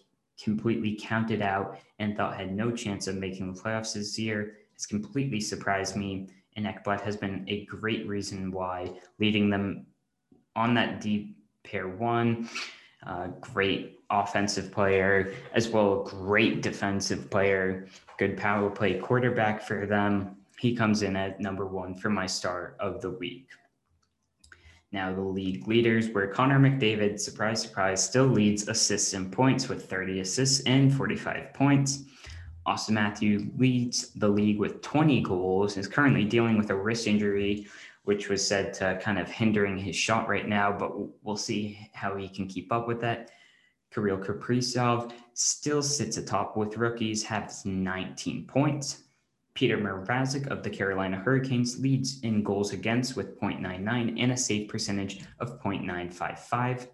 completely 0.42 0.98
counted 1.00 1.42
out 1.42 1.78
and 1.98 2.16
thought 2.16 2.36
had 2.36 2.54
no 2.54 2.70
chance 2.70 3.06
of 3.06 3.16
making 3.16 3.52
the 3.52 3.60
playoffs 3.60 3.94
this 3.94 4.18
year 4.18 4.56
has 4.74 4.86
completely 4.86 5.40
surprised 5.40 5.96
me. 5.96 6.28
And 6.56 6.66
Ekblad 6.66 7.00
has 7.00 7.16
been 7.16 7.44
a 7.48 7.64
great 7.66 8.06
reason 8.06 8.52
why, 8.52 8.92
leading 9.18 9.50
them 9.50 9.86
on 10.54 10.74
that 10.74 11.00
deep 11.00 11.36
pair 11.64 11.88
one. 11.88 12.48
Uh, 13.06 13.28
great 13.40 14.00
offensive 14.10 14.72
player, 14.72 15.34
as 15.52 15.68
well 15.68 16.00
a 16.00 16.08
great 16.08 16.62
defensive 16.62 17.30
player, 17.30 17.86
good 18.18 18.36
power 18.36 18.70
play 18.70 18.98
quarterback 18.98 19.62
for 19.62 19.84
them. 19.84 20.36
He 20.58 20.74
comes 20.74 21.02
in 21.02 21.14
at 21.14 21.38
number 21.38 21.66
one 21.66 21.94
for 21.94 22.08
my 22.08 22.26
star 22.26 22.76
of 22.80 23.02
the 23.02 23.10
week. 23.10 23.48
Now, 24.94 25.12
the 25.12 25.22
league 25.22 25.66
leaders 25.66 26.10
where 26.10 26.28
Connor 26.28 26.60
McDavid, 26.60 27.18
surprise, 27.18 27.60
surprise, 27.60 28.00
still 28.00 28.26
leads 28.26 28.68
assists 28.68 29.12
and 29.12 29.32
points 29.32 29.68
with 29.68 29.90
30 29.90 30.20
assists 30.20 30.60
and 30.66 30.94
45 30.94 31.52
points. 31.52 32.04
Austin 32.64 32.94
Matthew 32.94 33.50
leads 33.58 34.10
the 34.10 34.28
league 34.28 34.60
with 34.60 34.82
20 34.82 35.20
goals, 35.22 35.76
is 35.76 35.88
currently 35.88 36.22
dealing 36.22 36.56
with 36.56 36.70
a 36.70 36.76
wrist 36.76 37.08
injury, 37.08 37.66
which 38.04 38.28
was 38.28 38.46
said 38.46 38.72
to 38.74 38.96
kind 39.02 39.18
of 39.18 39.28
hindering 39.28 39.76
his 39.76 39.96
shot 39.96 40.28
right 40.28 40.46
now, 40.46 40.70
but 40.70 40.92
we'll 41.24 41.36
see 41.36 41.90
how 41.92 42.14
he 42.14 42.28
can 42.28 42.46
keep 42.46 42.72
up 42.72 42.86
with 42.86 43.00
that. 43.00 43.32
Kirill 43.92 44.18
Kaprizov 44.18 45.10
still 45.32 45.82
sits 45.82 46.18
atop 46.18 46.56
with 46.56 46.76
rookies, 46.76 47.24
has 47.24 47.64
19 47.64 48.46
points. 48.46 49.02
Petr 49.54 49.80
Mrazek 49.80 50.48
of 50.48 50.64
the 50.64 50.70
Carolina 50.70 51.16
Hurricanes 51.16 51.78
leads 51.78 52.20
in 52.22 52.42
goals 52.42 52.72
against 52.72 53.14
with 53.14 53.38
0.99 53.40 54.20
and 54.20 54.32
a 54.32 54.36
save 54.36 54.68
percentage 54.68 55.24
of 55.38 55.62
0.955. 55.62 56.88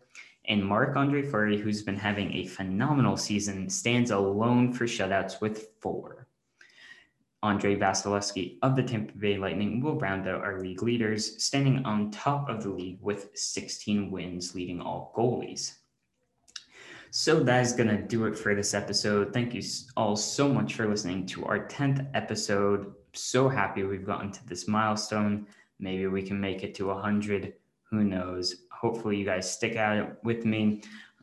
And 0.46 0.64
Marc 0.64 0.94
Andre 0.94 1.22
Fleury, 1.22 1.56
who's 1.56 1.82
been 1.82 1.96
having 1.96 2.32
a 2.34 2.46
phenomenal 2.46 3.16
season, 3.16 3.70
stands 3.70 4.10
alone 4.10 4.74
for 4.74 4.84
shutouts 4.84 5.40
with 5.40 5.68
four. 5.80 6.26
Andrei 7.42 7.76
Vasilevskiy 7.76 8.58
of 8.60 8.76
the 8.76 8.82
Tampa 8.82 9.16
Bay 9.16 9.38
Lightning 9.38 9.80
will 9.80 9.98
round 9.98 10.28
out 10.28 10.42
our 10.42 10.60
league 10.60 10.82
leaders, 10.82 11.42
standing 11.42 11.82
on 11.86 12.10
top 12.10 12.50
of 12.50 12.62
the 12.62 12.68
league 12.68 12.98
with 13.00 13.30
16 13.34 14.10
wins, 14.10 14.54
leading 14.54 14.82
all 14.82 15.14
goalies. 15.16 15.79
So 17.12 17.40
that 17.40 17.62
is 17.62 17.72
going 17.72 17.88
to 17.88 18.00
do 18.00 18.26
it 18.26 18.38
for 18.38 18.54
this 18.54 18.72
episode. 18.72 19.32
Thank 19.32 19.52
you 19.52 19.62
all 19.96 20.14
so 20.14 20.48
much 20.48 20.74
for 20.74 20.86
listening 20.86 21.26
to 21.26 21.44
our 21.44 21.66
10th 21.66 22.08
episode. 22.14 22.94
So 23.14 23.48
happy 23.48 23.82
we've 23.82 24.06
gotten 24.06 24.30
to 24.30 24.46
this 24.46 24.68
milestone. 24.68 25.48
Maybe 25.80 26.06
we 26.06 26.22
can 26.22 26.40
make 26.40 26.62
it 26.62 26.72
to 26.76 26.86
100. 26.86 27.54
Who 27.90 28.04
knows? 28.04 28.66
Hopefully, 28.70 29.16
you 29.16 29.24
guys 29.24 29.52
stick 29.52 29.74
out 29.74 30.22
with 30.22 30.44
me. 30.44 30.82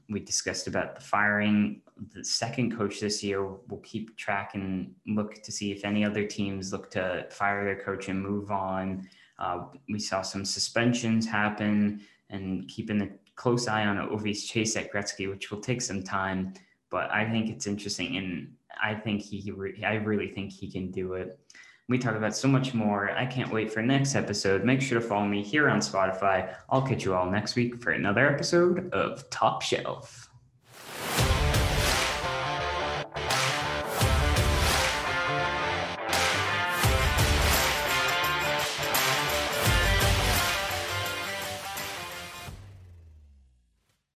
We 0.09 0.19
discussed 0.19 0.67
about 0.67 0.95
the 0.95 1.01
firing 1.01 1.81
the 2.13 2.23
second 2.23 2.77
coach 2.77 2.99
this 2.99 3.23
year. 3.23 3.45
We'll 3.45 3.79
keep 3.81 4.15
track 4.17 4.55
and 4.55 4.93
look 5.07 5.41
to 5.41 5.51
see 5.51 5.71
if 5.71 5.85
any 5.85 6.03
other 6.03 6.25
teams 6.25 6.71
look 6.71 6.91
to 6.91 7.27
fire 7.31 7.63
their 7.63 7.81
coach 7.81 8.09
and 8.09 8.21
move 8.21 8.51
on. 8.51 9.07
Uh, 9.39 9.65
we 9.89 9.99
saw 9.99 10.21
some 10.21 10.43
suspensions 10.45 11.25
happen 11.25 12.01
and 12.29 12.67
keeping 12.67 12.97
the 12.97 13.09
close 13.37 13.67
eye 13.67 13.85
on 13.85 13.97
Ovi's 14.09 14.43
chase 14.43 14.75
at 14.75 14.91
Gretzky, 14.91 15.29
which 15.29 15.49
will 15.49 15.61
take 15.61 15.81
some 15.81 16.03
time, 16.03 16.53
but 16.89 17.09
I 17.11 17.29
think 17.29 17.49
it's 17.49 17.67
interesting, 17.67 18.17
and 18.17 18.51
I 18.83 18.93
think 18.93 19.21
he, 19.21 19.53
I 19.85 19.95
really 19.95 20.27
think 20.27 20.51
he 20.51 20.69
can 20.69 20.91
do 20.91 21.13
it. 21.13 21.39
We 21.87 21.97
talk 21.97 22.15
about 22.15 22.35
so 22.35 22.49
much 22.49 22.73
more. 22.73 23.11
I 23.11 23.25
can't 23.25 23.51
wait 23.51 23.71
for 23.71 23.81
next 23.81 24.15
episode. 24.15 24.65
Make 24.65 24.81
sure 24.81 24.99
to 24.99 25.07
follow 25.07 25.25
me 25.25 25.41
here 25.41 25.69
on 25.69 25.79
Spotify. 25.79 26.53
I'll 26.69 26.81
catch 26.81 27.05
you 27.05 27.15
all 27.15 27.31
next 27.31 27.55
week 27.55 27.81
for 27.81 27.91
another 27.91 28.27
episode 28.27 28.91
of 28.91 29.29
Top 29.29 29.61
Shelf. 29.61 30.26